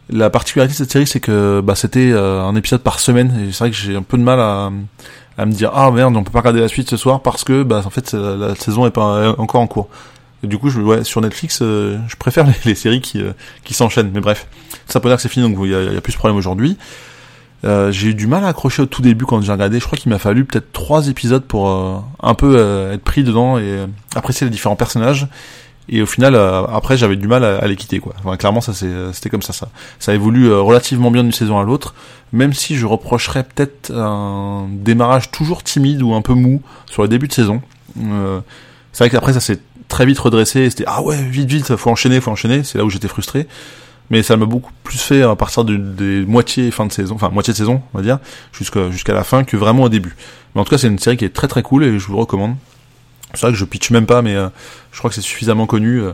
La 0.09 0.29
particularité 0.29 0.73
de 0.73 0.77
cette 0.77 0.91
série 0.91 1.07
c'est 1.07 1.19
que 1.19 1.61
bah, 1.63 1.75
c'était 1.75 2.11
euh, 2.11 2.41
un 2.41 2.55
épisode 2.55 2.81
par 2.81 2.99
semaine 2.99 3.47
et 3.47 3.51
c'est 3.51 3.59
vrai 3.59 3.71
que 3.71 3.77
j'ai 3.77 3.95
un 3.95 4.01
peu 4.01 4.17
de 4.17 4.23
mal 4.23 4.39
à, 4.39 4.71
à 5.37 5.45
me 5.45 5.51
dire 5.51 5.71
ah 5.73 5.89
merde 5.91 6.15
on 6.17 6.23
peut 6.23 6.31
pas 6.31 6.39
regarder 6.39 6.59
la 6.59 6.67
suite 6.67 6.89
ce 6.89 6.97
soir 6.97 7.21
parce 7.21 7.43
que 7.43 7.63
bah 7.63 7.81
en 7.85 7.89
fait 7.89 8.13
la, 8.13 8.53
saison 8.55 8.85
est 8.85 8.91
pas 8.91 9.33
encore 9.37 9.61
en 9.61 9.67
cours. 9.67 9.87
Du 10.43 10.57
coup 10.57 10.69
je, 10.69 10.79
ouais, 10.79 11.03
sur 11.03 11.21
Netflix 11.21 11.59
euh, 11.61 11.99
je 12.07 12.15
préfère 12.15 12.47
les, 12.65 12.75
séries 12.75 13.01
qui, 13.01 13.21
qui 13.63 13.73
s'enchaînent. 13.73 14.11
Mais 14.13 14.21
bref, 14.21 14.47
ça 14.87 14.99
peut 14.99 15.09
dire 15.09 15.17
que 15.17 15.21
c'est 15.21 15.29
fini 15.29 15.49
donc 15.49 15.63
il 15.65 15.71
y, 15.71 15.75
a, 15.75 15.97
a 15.97 16.01
plus 16.01 16.13
de 16.13 16.17
problème 16.17 16.37
aujourd'hui. 16.37 16.77
Euh, 17.63 17.91
j'ai 17.91 18.09
eu 18.09 18.15
du 18.15 18.25
mal 18.25 18.43
à 18.43 18.47
accrocher 18.47 18.81
au 18.81 18.85
tout 18.85 19.01
début 19.01 19.25
quand 19.25 19.41
j'ai 19.41 19.51
regardé. 19.51 19.79
Je 19.79 19.85
crois 19.85 19.97
qu'il 19.97 20.11
m'a 20.11 20.19
fallu 20.19 20.45
peut-être 20.45 20.71
trois 20.71 21.07
épisodes 21.07 21.43
pour 21.43 21.69
euh, 21.69 21.97
un 22.21 22.33
peu 22.33 22.55
euh, 22.57 22.93
être 22.93 23.03
pris 23.03 23.23
dedans 23.23 23.57
et 23.57 23.85
apprécier 24.15 24.45
les 24.45 24.51
différents 24.51 24.75
personnages. 24.75 25.27
Et 25.89 26.01
au 26.01 26.05
final, 26.05 26.35
après, 26.35 26.95
j'avais 26.95 27.17
du 27.17 27.27
mal 27.27 27.43
à, 27.43 27.67
les 27.67 27.75
quitter, 27.75 27.99
quoi. 27.99 28.13
Enfin, 28.19 28.37
clairement, 28.37 28.61
ça 28.61 28.71
c'était 28.71 29.29
comme 29.29 29.41
ça, 29.41 29.51
ça. 29.51 29.67
Ça 29.99 30.13
évolue 30.13 30.53
relativement 30.53 31.11
bien 31.11 31.23
d'une 31.23 31.33
saison 31.33 31.59
à 31.59 31.63
l'autre, 31.63 31.95
même 32.31 32.53
si 32.53 32.77
je 32.77 32.85
reprocherais 32.85 33.43
peut-être 33.43 33.91
un 33.91 34.69
démarrage 34.71 35.31
toujours 35.31 35.63
timide 35.63 36.01
ou 36.01 36.13
un 36.13 36.21
peu 36.21 36.33
mou 36.33 36.61
sur 36.89 37.01
le 37.01 37.09
début 37.09 37.27
de 37.27 37.33
saison. 37.33 37.61
c'est 37.97 39.03
vrai 39.03 39.09
qu'après, 39.09 39.33
ça 39.33 39.41
s'est 39.41 39.59
très 39.91 40.05
vite 40.05 40.17
redressé. 40.17 40.69
C'était 40.69 40.85
ah 40.87 41.03
ouais, 41.03 41.21
vite, 41.21 41.49
vite, 41.49 41.75
faut 41.75 41.91
enchaîner, 41.91 42.19
faut 42.19 42.31
enchaîner. 42.31 42.63
C'est 42.63 42.79
là 42.79 42.83
où 42.83 42.89
j'étais 42.89 43.07
frustré 43.07 43.47
mais 44.11 44.23
ça 44.23 44.35
m'a 44.35 44.45
beaucoup 44.45 44.71
plus 44.83 44.99
fait 44.99 45.23
à 45.23 45.35
partir 45.37 45.63
des 45.63 46.25
moitiés 46.25 46.69
fin 46.69 46.85
de 46.85 46.91
saison, 46.91 47.15
enfin 47.15 47.29
moitié 47.29 47.53
de 47.53 47.57
saison, 47.57 47.81
on 47.93 47.97
va 47.97 48.03
dire, 48.03 48.19
jusqu'à 48.51 48.91
jusqu'à 48.91 49.13
la 49.13 49.23
fin 49.23 49.45
que 49.45 49.55
vraiment 49.55 49.83
au 49.83 49.89
début. 49.89 50.17
Mais 50.53 50.61
en 50.61 50.65
tout 50.65 50.69
cas, 50.69 50.77
c'est 50.77 50.89
une 50.89 50.99
série 50.99 51.15
qui 51.15 51.23
est 51.23 51.33
très 51.33 51.47
très 51.47 51.63
cool 51.63 51.85
et 51.85 51.97
je 51.97 52.05
vous 52.05 52.13
le 52.13 52.19
recommande. 52.19 52.55
C'est 53.33 53.41
vrai 53.43 53.51
que 53.53 53.57
je 53.57 53.63
pitch 53.63 53.89
même 53.89 54.05
pas, 54.05 54.21
mais 54.21 54.35
euh, 54.35 54.49
je 54.91 54.97
crois 54.97 55.09
que 55.09 55.15
c'est 55.15 55.21
suffisamment 55.21 55.65
connu. 55.65 56.01
Euh, 56.01 56.11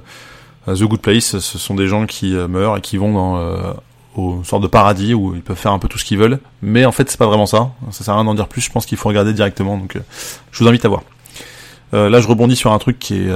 The 0.68 0.84
Good 0.84 1.02
Place, 1.02 1.40
ce 1.40 1.58
sont 1.58 1.74
des 1.74 1.88
gens 1.88 2.06
qui 2.06 2.36
euh, 2.36 2.48
meurent 2.48 2.78
et 2.78 2.82
qui 2.82 2.98
vont 2.98 3.14
dans 3.14 3.76
au 4.16 4.44
sorte 4.44 4.64
de 4.64 4.68
paradis 4.68 5.14
où 5.14 5.36
ils 5.36 5.44
peuvent 5.44 5.58
faire 5.58 5.72
un 5.72 5.80
peu 5.80 5.88
tout 5.88 5.98
ce 5.98 6.06
qu'ils 6.06 6.18
veulent. 6.18 6.40
Mais 6.62 6.86
en 6.86 6.92
fait, 6.92 7.10
c'est 7.10 7.20
pas 7.20 7.28
vraiment 7.28 7.46
ça. 7.46 7.72
Ça 7.92 8.04
sert 8.04 8.14
à 8.14 8.18
rien 8.18 8.26
d'en 8.26 8.34
dire 8.34 8.48
plus. 8.48 8.62
Je 8.62 8.72
pense 8.72 8.86
qu'il 8.86 8.98
faut 8.98 9.10
regarder 9.10 9.32
directement. 9.32 9.78
Donc, 9.78 9.96
je 10.52 10.64
vous 10.64 10.68
invite 10.68 10.86
à 10.86 10.90
voir. 10.90 11.04
là, 11.94 12.20
je 12.20 12.28
rebondis 12.28 12.56
sur 12.56 12.74
un 12.74 12.80
truc 12.80 12.98
qui 12.98 13.14
est 13.14 13.32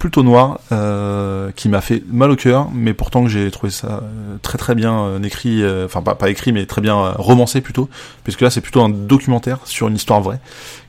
plutôt 0.00 0.22
noir, 0.22 0.60
euh, 0.72 1.52
qui 1.54 1.68
m'a 1.68 1.82
fait 1.82 2.02
mal 2.10 2.30
au 2.30 2.36
cœur, 2.36 2.68
mais 2.72 2.94
pourtant 2.94 3.22
que 3.22 3.28
j'ai 3.28 3.50
trouvé 3.50 3.70
ça 3.70 4.00
euh, 4.02 4.36
très 4.40 4.56
très 4.56 4.74
bien 4.74 4.98
euh, 4.98 5.22
écrit, 5.22 5.62
enfin 5.84 6.00
pas, 6.00 6.14
pas 6.14 6.30
écrit, 6.30 6.52
mais 6.52 6.64
très 6.64 6.80
bien 6.80 7.12
romancé 7.18 7.60
plutôt, 7.60 7.88
puisque 8.24 8.40
là 8.40 8.48
c'est 8.48 8.62
plutôt 8.62 8.80
un 8.80 8.88
documentaire 8.88 9.58
sur 9.64 9.88
une 9.88 9.94
histoire 9.94 10.22
vraie, 10.22 10.40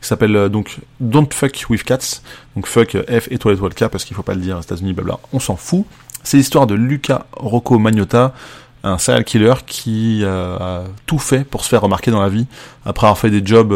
qui 0.01 0.07
s'appelle 0.07 0.47
donc 0.47 0.79
Don't 1.01 1.27
Fuck 1.29 1.65
With 1.69 1.83
Cats, 1.83 2.21
donc 2.55 2.67
fuck 2.67 2.97
F 3.05 3.27
étoile 3.29 3.55
étoile 3.55 3.73
K, 3.73 3.89
parce 3.89 4.05
qu'il 4.05 4.15
faut 4.15 4.23
pas 4.23 4.33
le 4.33 4.39
dire 4.39 4.57
aux 4.57 4.61
États-Unis, 4.61 4.93
blabla, 4.93 5.19
on 5.33 5.39
s'en 5.39 5.57
fout. 5.57 5.85
C'est 6.23 6.37
l'histoire 6.37 6.65
de 6.65 6.75
Luca 6.75 7.25
Rocco 7.33 7.77
Magnotta, 7.79 8.33
un 8.83 8.97
serial 8.97 9.25
killer 9.25 9.55
qui 9.67 10.23
a 10.23 10.83
tout 11.05 11.19
fait 11.19 11.43
pour 11.43 11.65
se 11.65 11.69
faire 11.69 11.81
remarquer 11.81 12.11
dans 12.11 12.21
la 12.21 12.29
vie, 12.29 12.47
après 12.85 13.07
avoir 13.07 13.17
fait 13.17 13.29
des 13.29 13.45
jobs 13.45 13.73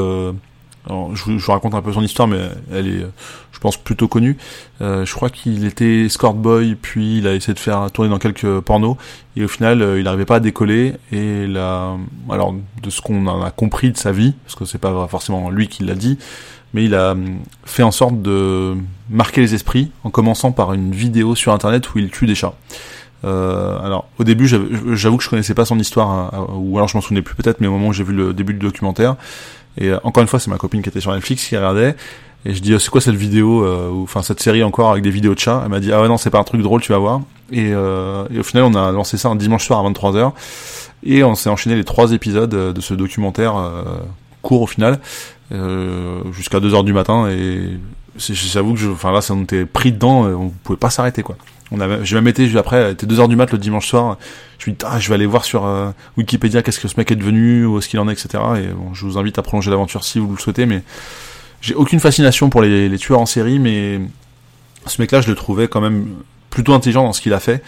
alors, 0.88 1.16
je, 1.16 1.32
vous, 1.32 1.52
raconte 1.52 1.74
un 1.74 1.82
peu 1.82 1.94
son 1.94 2.02
histoire, 2.02 2.28
mais 2.28 2.40
elle 2.72 2.88
est, 2.88 3.06
je 3.52 3.60
pense, 3.60 3.78
plutôt 3.78 4.08
connue. 4.08 4.38
Euh, 4.82 5.06
je 5.06 5.14
crois 5.14 5.30
qu'il 5.30 5.66
était 5.66 6.06
escort 6.06 6.34
boy, 6.34 6.76
puis 6.76 7.18
il 7.20 7.28
a 7.28 7.34
essayé 7.34 7.54
de 7.54 7.60
faire 7.60 7.90
tourner 7.92 8.10
dans 8.10 8.20
quelques 8.20 8.60
pornos, 8.60 8.98
et 9.36 9.44
au 9.44 9.48
final, 9.48 9.82
euh, 9.82 10.00
il 10.00 10.04
n'arrivait 10.04 10.26
pas 10.26 10.36
à 10.36 10.40
décoller. 10.40 10.94
Et 11.12 11.48
là, 11.48 11.96
alors 12.30 12.54
de 12.82 12.90
ce 12.90 13.02
qu'on 13.02 13.28
a 13.44 13.52
compris 13.52 13.92
de 13.92 13.98
sa 13.98 14.12
vie, 14.12 14.34
parce 14.44 14.56
que 14.56 14.66
c'est 14.66 14.78
pas 14.78 15.08
forcément 15.08 15.50
lui 15.50 15.68
qui 15.68 15.84
l'a 15.84 15.96
dit, 15.96 16.20
mais 16.76 16.84
il 16.84 16.94
a 16.94 17.12
hum, 17.12 17.40
fait 17.64 17.84
en 17.84 17.92
sorte 17.92 18.22
de 18.22 18.76
marquer 19.10 19.42
les 19.42 19.56
esprits 19.56 19.92
en 20.04 20.10
commençant 20.10 20.52
par 20.52 20.74
une 20.74 20.92
vidéo 20.92 21.34
sur 21.34 21.54
internet 21.54 21.94
où 21.94 22.00
il 22.00 22.10
tue 22.10 22.28
des 22.28 22.36
chats. 22.36 22.54
Euh, 23.24 23.80
alors 23.80 24.08
au 24.20 24.24
début 24.24 24.46
j'avoue 24.46 25.18
que 25.18 25.24
je 25.24 25.30
connaissais 25.30 25.56
pas 25.56 25.66
son 25.66 25.80
histoire 25.80 26.10
hein, 26.10 26.48
ou 26.54 26.78
alors 26.78 26.88
je 26.90 26.96
m'en 26.96 27.02
souvenais 27.02 27.24
plus 27.24 27.34
peut-être 27.34 27.60
mais 27.60 27.66
au 27.66 27.72
moment 27.72 27.88
où 27.88 27.94
j'ai 27.94 28.04
vu 28.04 28.14
le 28.14 28.34
début 28.34 28.54
du 28.54 28.60
documentaire 28.60 29.16
et 29.78 29.90
euh, 29.90 30.00
encore 30.04 30.22
une 30.22 30.28
fois, 30.28 30.40
c'est 30.40 30.50
ma 30.50 30.58
copine 30.58 30.82
qui 30.82 30.90
était 30.90 31.02
sur 31.02 31.14
Netflix 31.14 31.48
qui 31.48 31.56
regardait. 31.56 31.96
Et 32.46 32.54
je 32.54 32.62
dis, 32.62 32.74
oh, 32.76 32.80
c'est 32.80 32.90
quoi 32.90 33.02
cette 33.02 33.16
vidéo, 33.16 33.64
euh, 33.64 33.90
enfin 34.04 34.22
cette 34.22 34.40
série 34.40 34.64
encore 34.64 34.92
avec 34.92 35.04
des 35.04 35.10
vidéos 35.10 35.34
de 35.34 35.40
chats? 35.40 35.62
Elle 35.64 35.72
m'a 35.72 35.80
dit, 35.80 35.92
ah 35.92 36.02
ouais 36.02 36.08
non, 36.08 36.18
c'est 36.18 36.30
pas 36.30 36.40
un 36.40 36.44
truc 36.44 36.62
drôle, 36.62 36.82
tu 36.82 36.92
vas 36.92 37.00
voir. 37.00 37.22
Et, 37.52 37.72
euh, 37.74 38.26
au 38.40 38.44
final, 38.44 38.64
on 38.64 38.76
a 38.76 38.92
lancé 38.92 39.18
ça 39.18 39.30
un 39.30 39.36
dimanche 39.36 39.66
soir 39.66 39.84
à 39.84 39.90
23h. 39.90 40.32
Et 41.04 41.24
on 41.24 41.36
s'est 41.36 41.50
enchaîné 41.50 41.76
les 41.76 41.84
trois 41.84 42.12
épisodes 42.12 42.50
de 42.50 42.82
ce 42.82 42.94
documentaire 42.94 43.54
court 44.42 44.64
au 44.64 44.68
final, 44.68 45.00
jusqu'à 46.32 46.60
2h 46.60 46.84
du 46.84 46.94
matin. 46.94 47.28
Et 47.30 47.78
j'avoue 48.18 48.74
que 48.74 48.92
enfin 48.92 49.12
là, 49.12 49.20
on 49.30 49.44
était 49.44 49.66
pris 49.66 49.92
dedans, 49.92 50.24
on 50.24 50.50
pouvait 50.50 50.80
pas 50.80 50.90
s'arrêter 50.90 51.22
quoi. 51.22 51.36
On 51.72 51.80
avait, 51.80 52.06
j'ai 52.06 52.16
même 52.16 52.28
été 52.28 52.56
après, 52.58 52.92
était 52.92 53.08
2 53.08 53.20
heures 53.20 53.28
du 53.28 53.36
mat 53.36 53.52
le 53.52 53.58
dimanche 53.58 53.88
soir. 53.88 54.18
Je 54.60 54.70
me 54.70 54.76
dis, 54.76 54.86
ah, 54.88 55.00
je 55.00 55.10
vais 55.10 55.16
aller 55.16 55.26
voir 55.26 55.46
sur 55.46 55.66
euh, 55.66 55.90
Wikipédia 56.18 56.62
qu'est-ce 56.62 56.80
que 56.80 56.88
ce 56.88 56.96
mec 56.98 57.10
est 57.12 57.16
devenu, 57.16 57.66
où 57.66 57.80
est-ce 57.80 57.90
qu'il 57.90 58.00
en 58.00 58.08
est, 58.08 58.14
etc. 58.14 58.44
Et 58.58 58.68
bon, 58.68 58.94
je 58.94 59.06
vous 59.06 59.18
invite 59.18 59.40
à 59.40 59.42
prolonger 59.42 59.72
l'aventure 59.72 60.04
si 60.04 60.20
vous 60.20 60.32
le 60.32 60.40
souhaitez, 60.40 60.66
mais 60.66 60.84
j'ai 61.62 61.74
aucune 61.74 62.00
fascination 62.00 62.50
pour 62.50 62.62
les, 62.62 62.88
les, 62.88 62.98
tueurs 63.00 63.20
en 63.20 63.26
série, 63.26 63.58
mais 63.58 64.00
ce 64.86 65.02
mec-là, 65.02 65.22
je 65.22 65.28
le 65.28 65.36
trouvais 65.36 65.68
quand 65.68 65.82
même 65.82 66.08
plutôt 66.52 66.74
intelligent 66.74 67.04
dans 67.04 67.14
ce 67.14 67.22
qu'il 67.22 67.34
a 67.34 67.40
fait. 67.40 67.64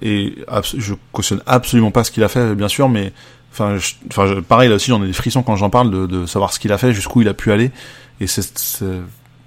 Et 0.00 0.36
je 0.76 0.94
cautionne 1.12 1.40
absolument 1.46 1.90
pas 1.90 2.04
ce 2.04 2.12
qu'il 2.12 2.22
a 2.22 2.28
fait, 2.28 2.54
bien 2.54 2.68
sûr, 2.68 2.88
mais 2.88 3.12
enfin, 3.52 3.76
enfin, 4.10 4.42
pareil 4.42 4.68
là 4.68 4.76
aussi, 4.76 4.90
j'en 4.90 5.02
ai 5.02 5.06
des 5.08 5.12
frissons 5.12 5.42
quand 5.42 5.56
j'en 5.56 5.70
parle 5.70 5.90
de, 5.90 6.06
de 6.06 6.26
savoir 6.26 6.52
ce 6.52 6.60
qu'il 6.60 6.72
a 6.72 6.78
fait, 6.78 6.92
jusqu'où 6.92 7.22
il 7.22 7.28
a 7.28 7.34
pu 7.34 7.50
aller. 7.50 7.72
Et 8.20 8.28
c'est 8.28 8.42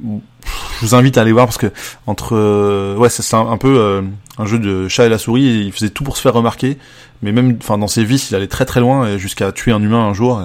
je 0.01 0.85
vous 0.85 0.95
invite 0.95 1.17
à 1.17 1.21
aller 1.21 1.31
voir 1.31 1.45
parce 1.45 1.57
que 1.57 1.71
entre 2.05 2.35
euh, 2.35 2.95
ouais 2.95 3.09
c'est 3.09 3.35
un, 3.35 3.57
peu 3.57 3.77
euh, 3.79 4.01
un 4.37 4.45
jeu 4.45 4.59
de 4.59 4.87
chat 4.87 5.05
et 5.05 5.09
la 5.09 5.17
souris 5.17 5.47
et 5.47 5.61
il 5.61 5.71
faisait 5.71 5.89
tout 5.89 6.03
pour 6.03 6.17
se 6.17 6.21
faire 6.21 6.33
remarquer. 6.33 6.77
Mais 7.23 7.31
même 7.31 7.57
enfin 7.59 7.79
dans 7.79 7.87
ses 7.87 8.03
vices 8.03 8.29
il 8.29 8.35
allait 8.35 8.47
très 8.47 8.65
très 8.65 8.79
loin 8.79 9.17
jusqu'à 9.17 9.51
tuer 9.51 9.71
un 9.71 9.81
humain 9.81 10.07
un 10.07 10.13
jour. 10.13 10.43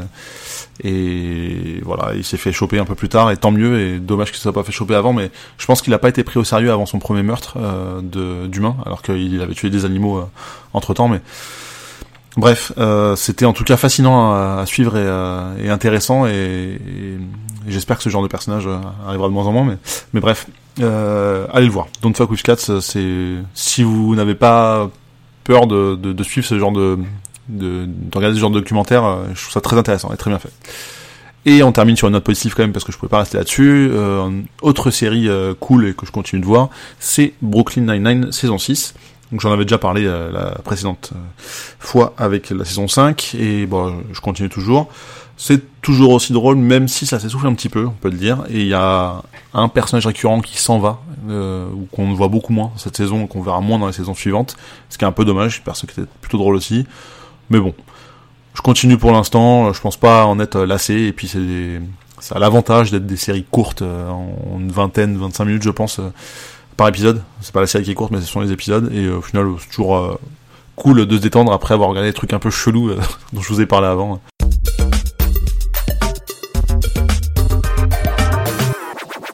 Et, 0.82 1.80
voilà 1.84 2.14
il 2.16 2.24
s'est 2.24 2.38
fait 2.38 2.52
choper 2.52 2.78
un 2.78 2.84
peu 2.84 2.94
plus 2.94 3.10
tard 3.10 3.30
et 3.30 3.36
tant 3.36 3.50
mieux. 3.50 3.78
Et 3.80 3.98
dommage 3.98 4.30
qu'il 4.30 4.38
ne 4.38 4.42
soit 4.42 4.54
pas 4.54 4.62
fait 4.62 4.72
choper 4.72 4.94
avant 4.94 5.12
mais 5.12 5.30
je 5.58 5.66
pense 5.66 5.82
qu'il 5.82 5.90
n'a 5.90 5.98
pas 5.98 6.08
été 6.08 6.24
pris 6.24 6.38
au 6.38 6.44
sérieux 6.44 6.72
avant 6.72 6.86
son 6.86 6.98
premier 6.98 7.22
meurtre 7.22 7.58
euh, 7.58 8.48
d'humain 8.48 8.76
alors 8.86 9.02
qu'il 9.02 9.40
avait 9.42 9.54
tué 9.54 9.68
des 9.68 9.84
animaux 9.84 10.24
entre 10.72 10.94
temps 10.94 11.08
mais 11.08 11.20
Bref, 12.38 12.72
euh, 12.78 13.14
c'était 13.14 13.44
en 13.44 13.52
tout 13.52 13.62
cas 13.62 13.76
fascinant 13.76 14.32
à, 14.32 14.64
suivre 14.64 14.96
et, 14.96 15.66
et 15.66 15.68
intéressant, 15.68 16.26
et, 16.26 16.78
j'espère 17.66 17.96
que 17.96 18.02
ce 18.02 18.08
genre 18.08 18.22
de 18.22 18.28
personnage 18.28 18.68
arrivera 19.06 19.28
de 19.28 19.32
moins 19.32 19.46
en 19.46 19.52
moins. 19.52 19.64
Mais, 19.64 19.76
mais 20.12 20.20
bref, 20.20 20.46
allez 20.78 21.66
le 21.66 21.72
voir. 21.72 21.86
Don't 22.02 22.14
Fuck 22.14 22.30
with 22.30 22.42
Cats, 22.42 22.80
c'est 22.80 23.34
si 23.54 23.82
vous 23.82 24.14
n'avez 24.14 24.34
pas 24.34 24.90
peur 25.44 25.66
de, 25.66 25.96
de, 25.96 26.12
de, 26.12 26.22
suivre 26.22 26.46
ce 26.46 26.58
genre 26.58 26.72
de, 26.72 26.98
de, 27.48 27.88
ce 28.12 28.34
genre 28.34 28.50
de 28.50 28.60
documentaire, 28.60 29.18
je 29.34 29.40
trouve 29.40 29.52
ça 29.52 29.60
très 29.60 29.76
intéressant 29.76 30.12
et 30.12 30.16
très 30.16 30.30
bien 30.30 30.38
fait. 30.38 30.52
Et 31.44 31.62
on 31.62 31.72
termine 31.72 31.96
sur 31.96 32.06
une 32.06 32.12
note 32.12 32.24
positive 32.24 32.54
quand 32.54 32.62
même 32.62 32.72
parce 32.72 32.84
que 32.84 32.92
je 32.92 32.98
pouvais 32.98 33.10
pas 33.10 33.18
rester 33.18 33.36
là-dessus. 33.36 33.90
Euh, 33.92 34.30
autre 34.60 34.90
série 34.90 35.28
euh, 35.28 35.54
cool 35.58 35.88
et 35.88 35.94
que 35.94 36.06
je 36.06 36.12
continue 36.12 36.40
de 36.40 36.46
voir, 36.46 36.68
c'est 37.00 37.34
Brooklyn 37.42 37.92
Nine-Nine 37.92 38.30
saison 38.30 38.58
6. 38.58 38.94
Donc 39.32 39.40
j'en 39.40 39.50
avais 39.50 39.64
déjà 39.64 39.78
parlé 39.78 40.04
euh, 40.04 40.30
la 40.30 40.50
précédente 40.62 41.10
euh, 41.14 41.18
fois 41.80 42.14
avec 42.16 42.50
la 42.50 42.64
saison 42.64 42.86
5 42.86 43.34
et 43.38 43.66
bon, 43.66 44.04
je 44.12 44.20
continue 44.20 44.48
toujours. 44.48 44.88
C'est 45.44 45.80
toujours 45.80 46.12
aussi 46.12 46.32
drôle 46.32 46.54
même 46.54 46.86
si 46.86 47.04
ça 47.04 47.18
s'essouffle 47.18 47.48
un 47.48 47.54
petit 47.54 47.68
peu, 47.68 47.84
on 47.84 47.90
peut 47.90 48.10
le 48.10 48.16
dire. 48.16 48.44
Et 48.48 48.60
il 48.60 48.68
y 48.68 48.74
a 48.74 49.22
un 49.52 49.68
personnage 49.68 50.06
récurrent 50.06 50.40
qui 50.40 50.56
s'en 50.56 50.78
va 50.78 51.00
ou 51.28 51.88
qu'on 51.90 52.14
voit 52.14 52.28
beaucoup 52.28 52.52
moins 52.52 52.70
cette 52.76 52.96
saison, 52.96 53.26
qu'on 53.26 53.42
verra 53.42 53.60
moins 53.60 53.80
dans 53.80 53.88
les 53.88 53.92
saisons 53.92 54.14
suivantes, 54.14 54.56
ce 54.88 54.98
qui 54.98 55.04
est 55.04 55.08
un 55.08 55.12
peu 55.12 55.24
dommage, 55.24 55.64
parce 55.64 55.84
que 55.84 55.92
c'était 55.92 56.08
plutôt 56.20 56.38
drôle 56.38 56.54
aussi. 56.54 56.86
Mais 57.50 57.58
bon, 57.58 57.74
je 58.54 58.62
continue 58.62 58.96
pour 58.96 59.10
l'instant, 59.10 59.72
je 59.72 59.80
pense 59.80 59.96
pas 59.96 60.26
en 60.26 60.38
être 60.38 60.60
lassé, 60.60 60.94
et 60.94 61.12
puis 61.12 61.26
c'est 61.26 61.80
ça 62.20 62.36
a 62.36 62.38
l'avantage 62.38 62.92
d'être 62.92 63.06
des 63.06 63.16
séries 63.16 63.44
courtes, 63.50 63.82
euh, 63.82 64.08
en 64.08 64.60
une 64.60 64.70
vingtaine, 64.70 65.16
25 65.16 65.44
minutes 65.44 65.62
je 65.64 65.70
pense, 65.70 65.98
euh, 65.98 66.12
par 66.76 66.86
épisode. 66.86 67.20
C'est 67.40 67.52
pas 67.52 67.60
la 67.60 67.66
série 67.66 67.82
qui 67.82 67.90
est 67.90 67.94
courte, 67.94 68.12
mais 68.12 68.20
ce 68.20 68.28
sont 68.28 68.40
les 68.40 68.52
épisodes, 68.52 68.92
et 68.94 69.06
euh, 69.06 69.18
au 69.18 69.22
final 69.22 69.48
c'est 69.58 69.70
toujours 69.70 70.20
cool 70.76 71.04
de 71.04 71.16
se 71.16 71.20
détendre 71.20 71.52
après 71.52 71.74
avoir 71.74 71.88
regardé 71.88 72.10
des 72.10 72.14
trucs 72.14 72.32
un 72.32 72.38
peu 72.38 72.50
chelous 72.50 72.92
dont 73.32 73.40
je 73.40 73.48
vous 73.48 73.60
ai 73.60 73.66
parlé 73.66 73.88
avant. 73.88 74.20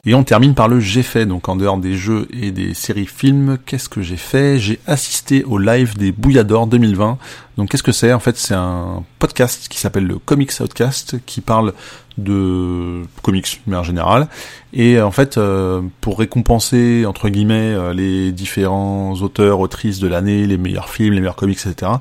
Et 0.05 0.13
on 0.13 0.23
termine 0.23 0.53
par 0.53 0.69
le 0.69 0.79
j'ai 0.79 1.03
fait, 1.03 1.25
donc 1.25 1.49
en 1.49 1.57
dehors 1.57 1.77
des 1.77 1.95
jeux 1.95 2.27
et 2.31 2.51
des 2.51 2.73
séries 2.73 3.05
films, 3.05 3.57
qu'est-ce 3.65 3.89
que 3.89 4.01
j'ai 4.01 4.15
fait? 4.15 4.57
J'ai 4.57 4.79
assisté 4.87 5.43
au 5.43 5.57
live 5.57 5.97
des 5.97 6.13
Bouilladors 6.13 6.67
2020. 6.67 7.17
Donc 7.57 7.69
qu'est-ce 7.69 7.83
que 7.83 7.91
c'est? 7.91 8.13
En 8.13 8.19
fait 8.19 8.37
c'est 8.37 8.53
un 8.53 9.03
podcast 9.19 9.67
qui 9.69 9.77
s'appelle 9.77 10.07
le 10.07 10.17
Comics 10.17 10.53
Outcast, 10.61 11.17
qui 11.25 11.41
parle 11.41 11.73
de 12.17 13.03
comics, 13.21 13.61
mais 13.67 13.75
en 13.75 13.83
général. 13.83 14.27
Et 14.73 15.01
en 15.01 15.11
fait, 15.11 15.37
euh, 15.37 15.81
pour 16.01 16.19
récompenser, 16.19 17.05
entre 17.05 17.29
guillemets, 17.29 17.73
euh, 17.73 17.93
les 17.93 18.31
différents 18.31 19.13
auteurs, 19.21 19.59
autrices 19.59 19.99
de 19.99 20.07
l'année, 20.07 20.45
les 20.45 20.57
meilleurs 20.57 20.89
films, 20.89 21.13
les 21.13 21.21
meilleurs 21.21 21.35
comics, 21.35 21.59
etc., 21.65 21.93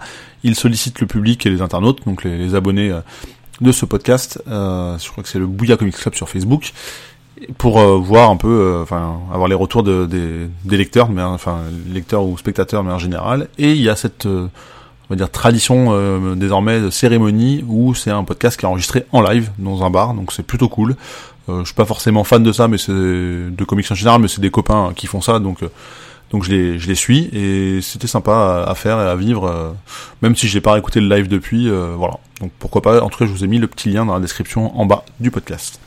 il 0.45 0.55
sollicite 0.55 1.01
le 1.01 1.07
public 1.07 1.47
et 1.47 1.51
les 1.51 1.63
internautes, 1.63 2.05
donc 2.05 2.25
les, 2.25 2.55
abonnés 2.55 2.91
euh, 2.91 3.01
de 3.61 3.73
ce 3.73 3.85
podcast. 3.85 4.41
je 4.47 5.11
crois 5.11 5.23
que 5.25 5.29
c'est 5.29 5.39
le 5.39 5.47
Bouilla 5.47 5.77
Comics 5.77 5.97
Club 5.97 6.15
sur 6.15 6.29
Facebook 6.29 6.73
pour 7.59 7.79
euh, 7.79 7.97
voir 7.97 8.31
un 8.31 8.37
peu, 8.37 8.49
euh, 8.49 8.83
enfin, 8.83 9.21
avoir 9.33 9.49
les 9.49 9.55
retours 9.55 9.83
de, 9.83 10.07
des, 10.07 10.49
des, 10.65 10.77
lecteurs, 10.77 11.11
mais 11.11 11.23
enfin, 11.23 11.59
lecteurs 11.89 12.25
ou 12.25 12.37
spectateurs, 12.39 12.85
mais 12.85 12.93
en 12.93 12.99
général. 12.99 13.49
Et 13.59 13.73
il 13.73 13.83
y 13.83 13.89
a 13.89 13.97
cette, 13.97 14.27
euh, 14.27 14.49
on 15.09 15.15
va 15.15 15.17
dire, 15.17 15.31
tradition 15.31 16.37
désormais 16.37 16.81
de 16.81 16.91
cérémonie 16.91 17.65
où 17.67 17.95
c'est 17.95 18.11
un 18.11 18.25
podcast 18.25 18.59
qui 18.59 18.67
est 18.67 18.69
enregistré 18.69 19.07
en 19.13 19.23
live 19.23 19.51
dans 19.59 19.83
un 19.83 19.91
bar, 19.91 20.15
donc 20.15 20.33
c'est 20.33 20.43
plutôt 20.43 20.69
cool. 20.69 20.97
je 21.49 21.65
suis 21.65 21.75
pas 21.75 21.87
forcément 21.87 22.25
fan 22.25 22.43
de 22.43 22.53
ça, 22.53 22.69
mais 22.69 22.77
c'est 22.77 22.93
de 22.93 23.65
comics 23.67 23.91
en 23.91 23.95
général, 23.95 24.21
mais 24.21 24.29
c'est 24.29 24.43
des 24.43 24.51
copains 24.51 24.93
qui 24.95 25.07
font 25.07 25.23
ça, 25.23 25.39
donc 25.39 25.61
donc 26.31 26.45
je 26.45 26.51
les, 26.51 26.79
je 26.79 26.89
les 26.89 26.95
suis 26.95 27.31
et 27.33 27.81
c'était 27.81 28.07
sympa 28.07 28.67
à, 28.69 28.75
faire 28.75 29.01
et 29.01 29.09
à 29.09 29.17
vivre, 29.17 29.75
même 30.21 30.37
si 30.37 30.47
je 30.47 30.55
n'ai 30.55 30.61
pas 30.61 30.77
écouté 30.77 31.01
le 31.01 31.09
live 31.09 31.27
depuis. 31.27 31.71
voilà. 31.71 32.19
Donc 32.43 32.53
pourquoi 32.59 32.83
pas. 32.83 33.01
En 33.01 33.09
tout 33.09 33.19
cas, 33.19 33.25
je 33.25 33.31
vous 33.31 33.45
ai 33.45 33.49
mis 33.49 33.59
le 33.59 33.67
petit 33.67 33.89
lien 33.89 34.05
dans 34.05 34.13
la 34.13 34.21
description 34.21 34.79
en 34.79 34.85
bas 34.85 35.07
du 35.21 35.31
podcast. 35.31 35.81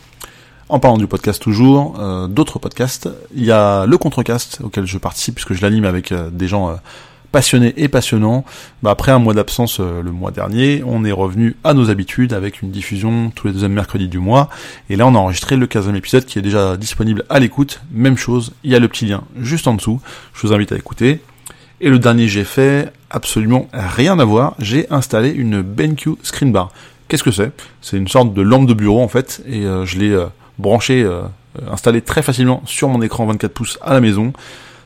En 0.72 0.80
parlant 0.80 0.98
du 0.98 1.06
podcast 1.06 1.42
toujours, 1.42 2.00
euh, 2.00 2.28
d'autres 2.28 2.58
podcasts, 2.58 3.10
il 3.36 3.44
y 3.44 3.52
a 3.52 3.86
le 3.86 3.98
Contrecast 3.98 4.60
auquel 4.64 4.86
je 4.86 4.98
participe 4.98 5.36
puisque 5.36 5.52
je 5.52 5.62
l'anime 5.62 5.84
avec 5.84 6.14
euh, 6.14 6.30
des 6.32 6.48
gens 6.48 6.70
euh, 6.70 6.76
passionnés 7.34 7.74
et 7.76 7.90
passionnants. 7.90 8.46
Bah, 8.82 8.92
après 8.92 9.12
un 9.12 9.20
mois 9.20 9.34
d'absence 9.34 9.82
le 9.82 10.12
mois 10.14 10.32
dernier, 10.32 10.82
on 10.88 11.04
est 11.04 11.12
revenu 11.12 11.58
à 11.66 11.74
nos 11.74 11.90
habitudes 11.90 12.32
avec 12.32 12.62
une 12.62 12.72
diffusion 12.72 13.34
tous 13.36 13.48
les 13.48 13.54
deuxièmes 13.54 13.74
mercredis 13.74 14.08
du 14.08 14.20
mois. 14.20 14.48
Et 14.90 14.96
là, 14.96 15.06
on 15.08 15.14
a 15.14 15.18
enregistré 15.18 15.58
le 15.58 15.66
15e 15.66 15.94
épisode 15.94 16.24
qui 16.24 16.40
est 16.40 16.42
déjà 16.42 16.78
disponible 16.78 17.26
à 17.30 17.40
l'écoute. 17.40 17.82
Même 17.92 18.16
chose, 18.16 18.54
il 18.64 18.72
y 18.72 18.76
a 18.76 18.80
le 18.80 18.88
petit 18.88 19.06
lien 19.06 19.26
juste 19.42 19.68
en 19.68 19.74
dessous. 19.74 20.00
Je 20.34 20.48
vous 20.48 20.54
invite 20.54 20.72
à 20.72 20.78
écouter. 20.78 21.20
Et 21.82 21.90
le 21.90 22.00
dernier 22.00 22.30
j'ai 22.30 22.46
fait, 22.46 22.94
absolument 23.10 23.68
rien 23.74 24.18
à 24.20 24.24
voir, 24.24 24.56
j'ai 24.58 24.90
installé 24.90 25.32
une 25.32 25.64
BenQ 25.64 26.12
Screen 26.24 26.54
Bar. 26.54 26.72
Qu'est-ce 27.10 27.24
que 27.24 27.32
c'est? 27.32 27.52
C'est 27.82 27.98
une 27.98 28.08
sorte 28.08 28.34
de 28.34 28.42
lampe 28.42 28.68
de 28.68 28.74
bureau 28.74 29.02
en 29.02 29.10
fait, 29.10 29.44
et 29.46 29.64
je 29.64 29.98
l'ai 29.98 30.18
branché, 30.62 31.04
euh, 31.04 31.22
installé 31.70 32.02
très 32.02 32.22
facilement 32.22 32.62
sur 32.66 32.88
mon 32.88 33.02
écran 33.02 33.26
24 33.26 33.52
pouces 33.52 33.80
à 33.82 33.94
la 33.94 34.02
maison. 34.02 34.32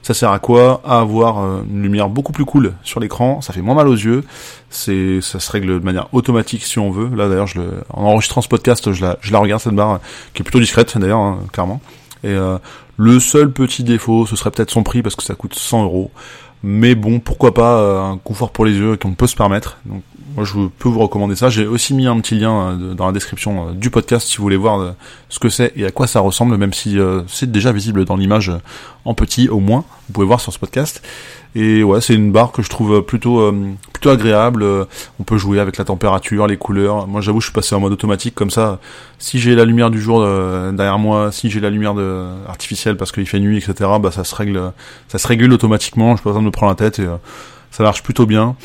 Ça 0.01 0.13
sert 0.13 0.31
à 0.31 0.39
quoi? 0.39 0.81
À 0.85 0.99
avoir 0.99 1.39
euh, 1.39 1.63
une 1.67 1.81
lumière 1.81 2.09
beaucoup 2.09 2.31
plus 2.31 2.45
cool 2.45 2.73
sur 2.83 2.99
l'écran, 2.99 3.41
ça 3.41 3.53
fait 3.53 3.61
moins 3.61 3.75
mal 3.75 3.87
aux 3.87 3.95
yeux, 3.95 4.23
c'est 4.69 5.19
ça 5.21 5.39
se 5.39 5.51
règle 5.51 5.79
de 5.79 5.85
manière 5.85 6.07
automatique 6.13 6.63
si 6.63 6.77
on 6.79 6.91
veut. 6.91 7.09
Là 7.15 7.27
d'ailleurs, 7.27 7.49
en 7.91 8.03
enregistrant 8.03 8.41
ce 8.41 8.47
podcast, 8.47 8.91
je 8.91 9.03
la, 9.03 9.39
regarde 9.39 9.61
cette 9.61 9.73
barre 9.73 9.99
qui 10.33 10.41
est 10.41 10.43
plutôt 10.43 10.59
discrète 10.59 10.97
d'ailleurs, 10.97 11.19
hein, 11.19 11.39
clairement. 11.51 11.81
Et 12.23 12.29
euh, 12.29 12.57
le 12.97 13.19
seul 13.19 13.51
petit 13.51 13.83
défaut, 13.83 14.25
ce 14.25 14.35
serait 14.35 14.51
peut-être 14.51 14.71
son 14.71 14.83
prix 14.83 15.01
parce 15.01 15.15
que 15.15 15.23
ça 15.23 15.33
coûte 15.33 15.55
100 15.55 15.83
euros. 15.83 16.11
Mais 16.63 16.95
bon, 16.95 17.19
pourquoi 17.19 17.53
pas 17.53 18.01
un 18.01 18.17
confort 18.17 18.51
pour 18.51 18.65
les 18.65 18.73
yeux 18.73 18.97
qu'on 18.97 19.13
peut 19.13 19.27
se 19.27 19.35
permettre. 19.35 19.77
Moi, 20.35 20.43
je 20.43 20.67
peux 20.79 20.89
vous 20.89 20.99
recommander 20.99 21.35
ça. 21.35 21.49
J'ai 21.49 21.65
aussi 21.65 21.93
mis 21.93 22.07
un 22.07 22.19
petit 22.19 22.35
lien 22.35 22.53
euh, 22.53 22.93
dans 22.93 23.05
la 23.05 23.13
description 23.13 23.69
euh, 23.69 23.71
du 23.71 23.89
podcast 23.89 24.27
si 24.27 24.37
vous 24.37 24.43
voulez 24.43 24.57
voir 24.57 24.79
euh, 24.79 24.91
ce 25.29 25.39
que 25.39 25.47
c'est 25.47 25.71
et 25.77 25.85
à 25.85 25.91
quoi 25.91 26.07
ça 26.07 26.19
ressemble, 26.19 26.57
même 26.57 26.73
si 26.73 26.97
c'est 27.27 27.49
déjà 27.49 27.71
visible 27.71 28.03
dans 28.05 28.17
l'image 28.17 28.51
en 29.05 29.13
petit 29.13 29.47
au 29.47 29.59
moins. 29.59 29.85
Vous 30.07 30.13
pouvez 30.13 30.27
voir 30.27 30.41
sur 30.41 30.51
ce 30.51 30.59
podcast. 30.59 31.01
Et 31.55 31.83
ouais, 31.83 32.01
c'est 32.01 32.13
une 32.13 32.33
barre 32.33 32.51
que 32.51 32.61
je 32.61 32.69
trouve 32.69 33.01
plutôt 33.01 33.51
plutôt 33.93 34.09
agréable. 34.09 34.65
On 35.19 35.23
peut 35.23 35.37
jouer 35.37 35.59
avec 35.59 35.77
la 35.77 35.85
température, 35.85 36.47
les 36.47 36.57
couleurs. 36.57 37.07
Moi, 37.07 37.21
j'avoue, 37.21 37.39
je 37.39 37.47
suis 37.47 37.53
passé 37.53 37.75
en 37.75 37.79
mode 37.79 37.93
automatique 37.93 38.35
comme 38.35 38.51
ça. 38.51 38.79
Si 39.19 39.39
j'ai 39.39 39.55
la 39.55 39.63
lumière 39.63 39.89
du 39.89 40.01
jour 40.01 40.19
derrière 40.73 40.99
moi, 40.99 41.31
si 41.31 41.49
j'ai 41.49 41.61
la 41.61 41.69
lumière 41.69 41.93
de, 41.93 42.25
artificielle 42.47 42.97
parce 42.97 43.11
qu'il 43.11 43.25
fait 43.25 43.39
nuit, 43.39 43.57
etc., 43.57 43.89
bah 44.01 44.11
ça 44.11 44.25
se 44.25 44.35
règle, 44.35 44.73
ça 45.07 45.17
se 45.17 45.27
régule 45.27 45.53
automatiquement. 45.53 46.15
Je 46.17 46.21
pas 46.21 46.31
besoin 46.31 46.41
de 46.41 46.47
me 46.47 46.51
prendre 46.51 46.71
la 46.71 46.75
tête 46.75 46.99
et 46.99 47.07
ça 47.71 47.83
marche 47.83 48.03
plutôt 48.03 48.25
bien 48.25 48.55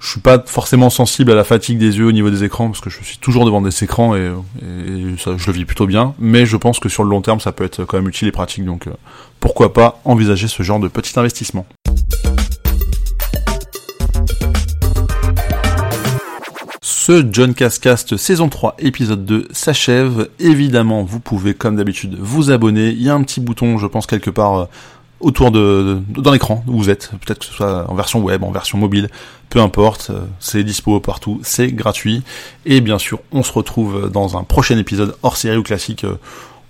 je 0.00 0.10
suis 0.10 0.20
pas 0.20 0.42
forcément 0.46 0.90
sensible 0.90 1.32
à 1.32 1.34
la 1.34 1.44
fatigue 1.44 1.78
des 1.78 1.98
yeux 1.98 2.06
au 2.06 2.12
niveau 2.12 2.30
des 2.30 2.44
écrans 2.44 2.68
parce 2.68 2.80
que 2.80 2.88
je 2.90 3.02
suis 3.02 3.18
toujours 3.18 3.44
devant 3.44 3.60
des 3.60 3.82
écrans 3.82 4.14
et, 4.14 4.30
je 4.60 5.46
le 5.46 5.52
vis 5.52 5.64
plutôt 5.64 5.86
bien. 5.86 6.14
Mais 6.18 6.46
je 6.46 6.56
pense 6.56 6.78
que 6.78 6.88
sur 6.88 7.02
le 7.02 7.10
long 7.10 7.20
terme, 7.20 7.40
ça 7.40 7.52
peut 7.52 7.64
être 7.64 7.84
quand 7.84 7.98
même 7.98 8.08
utile 8.08 8.28
et 8.28 8.32
pratique. 8.32 8.64
Donc 8.64 8.86
euh, 8.86 8.92
pourquoi 9.40 9.72
pas 9.72 10.00
envisager 10.04 10.46
ce 10.46 10.62
genre 10.62 10.78
de 10.78 10.88
petit 10.88 11.18
investissement. 11.18 11.66
Ce 16.82 17.26
John 17.32 17.54
Cascast 17.54 18.18
saison 18.18 18.48
3 18.48 18.76
épisode 18.78 19.24
2 19.24 19.48
s'achève. 19.50 20.28
Évidemment, 20.38 21.02
vous 21.02 21.20
pouvez 21.20 21.54
comme 21.54 21.76
d'habitude 21.76 22.16
vous 22.20 22.50
abonner. 22.50 22.90
Il 22.90 23.02
y 23.02 23.08
a 23.08 23.14
un 23.14 23.22
petit 23.22 23.40
bouton, 23.40 23.78
je 23.78 23.86
pense 23.86 24.06
quelque 24.06 24.30
part 24.30 24.58
euh, 24.58 24.64
autour 25.20 25.50
de, 25.50 26.00
dans 26.08 26.30
l'écran 26.30 26.62
où 26.66 26.78
vous 26.78 26.90
êtes, 26.90 27.10
peut-être 27.24 27.40
que 27.40 27.44
ce 27.44 27.52
soit 27.52 27.90
en 27.90 27.94
version 27.94 28.20
web, 28.20 28.44
en 28.44 28.50
version 28.50 28.78
mobile, 28.78 29.08
peu 29.50 29.60
importe, 29.60 30.10
euh, 30.10 30.20
c'est 30.38 30.62
dispo 30.62 31.00
partout, 31.00 31.40
c'est 31.42 31.72
gratuit. 31.72 32.22
Et 32.66 32.80
bien 32.80 32.98
sûr, 32.98 33.20
on 33.32 33.42
se 33.42 33.52
retrouve 33.52 34.10
dans 34.10 34.36
un 34.36 34.44
prochain 34.44 34.78
épisode 34.78 35.16
hors 35.22 35.36
série 35.36 35.56
ou 35.56 35.62
classique, 35.62 36.04
euh, 36.04 36.18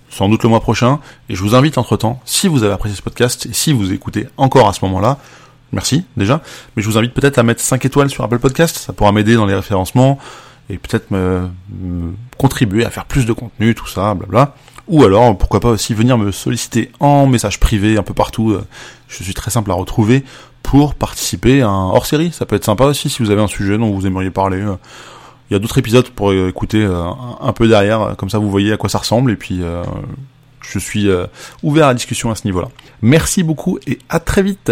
sans 0.09 0.29
doute 0.29 0.43
le 0.43 0.49
mois 0.49 0.61
prochain. 0.61 0.99
Et 1.29 1.35
je 1.35 1.43
vous 1.43 1.55
invite 1.55 1.77
entre-temps, 1.77 2.19
si 2.25 2.47
vous 2.47 2.63
avez 2.63 2.73
apprécié 2.73 2.97
ce 2.97 3.01
podcast, 3.01 3.45
et 3.45 3.53
si 3.53 3.73
vous 3.73 3.93
écoutez 3.93 4.27
encore 4.37 4.67
à 4.67 4.73
ce 4.73 4.83
moment-là, 4.85 5.19
merci 5.71 6.05
déjà, 6.17 6.41
mais 6.75 6.81
je 6.81 6.89
vous 6.89 6.97
invite 6.97 7.13
peut-être 7.13 7.37
à 7.37 7.43
mettre 7.43 7.61
5 7.61 7.85
étoiles 7.85 8.09
sur 8.09 8.23
Apple 8.23 8.39
Podcast, 8.39 8.77
ça 8.77 8.93
pourra 8.93 9.11
m'aider 9.11 9.35
dans 9.35 9.45
les 9.45 9.55
référencements, 9.55 10.17
et 10.69 10.77
peut-être 10.77 11.11
me, 11.11 11.49
me, 11.79 12.13
contribuer 12.37 12.85
à 12.85 12.89
faire 12.89 13.05
plus 13.05 13.25
de 13.25 13.33
contenu, 13.33 13.75
tout 13.75 13.87
ça, 13.87 14.13
blabla. 14.13 14.55
Ou 14.89 15.03
alors, 15.03 15.37
pourquoi 15.37 15.59
pas 15.59 15.69
aussi 15.69 15.93
venir 15.93 16.17
me 16.17 16.31
solliciter 16.31 16.91
en 16.99 17.27
message 17.27 17.59
privé 17.59 17.97
un 17.97 18.03
peu 18.03 18.15
partout. 18.15 18.51
Euh, 18.51 18.65
je 19.07 19.23
suis 19.23 19.35
très 19.35 19.51
simple 19.51 19.69
à 19.69 19.75
retrouver 19.75 20.23
pour 20.63 20.95
participer 20.95 21.61
à 21.61 21.69
un 21.69 21.89
hors-série. 21.89 22.31
Ça 22.31 22.47
peut 22.47 22.55
être 22.55 22.65
sympa 22.65 22.85
aussi 22.85 23.07
si 23.07 23.21
vous 23.21 23.29
avez 23.29 23.41
un 23.41 23.47
sujet 23.47 23.77
dont 23.77 23.91
vous 23.91 24.07
aimeriez 24.07 24.31
parler. 24.31 24.61
Euh. 24.61 24.75
Il 25.49 25.53
y 25.53 25.55
a 25.55 25.59
d'autres 25.59 25.77
épisodes 25.77 26.09
pour 26.09 26.33
écouter 26.33 26.83
euh, 26.83 27.03
un 27.39 27.53
peu 27.53 27.67
derrière, 27.67 28.15
comme 28.17 28.29
ça 28.29 28.37
vous 28.37 28.51
voyez 28.51 28.73
à 28.73 28.77
quoi 28.77 28.89
ça 28.89 28.99
ressemble 28.99 29.31
et 29.31 29.35
puis 29.35 29.61
je 30.61 30.77
suis 30.77 31.09
ouvert 31.63 31.85
à 31.85 31.87
la 31.87 31.93
discussion 31.95 32.29
à 32.29 32.35
ce 32.35 32.45
niveau-là. 32.45 32.67
Merci 33.01 33.41
beaucoup 33.41 33.79
et 33.87 33.97
à 34.09 34.19
très 34.19 34.43
vite. 34.43 34.71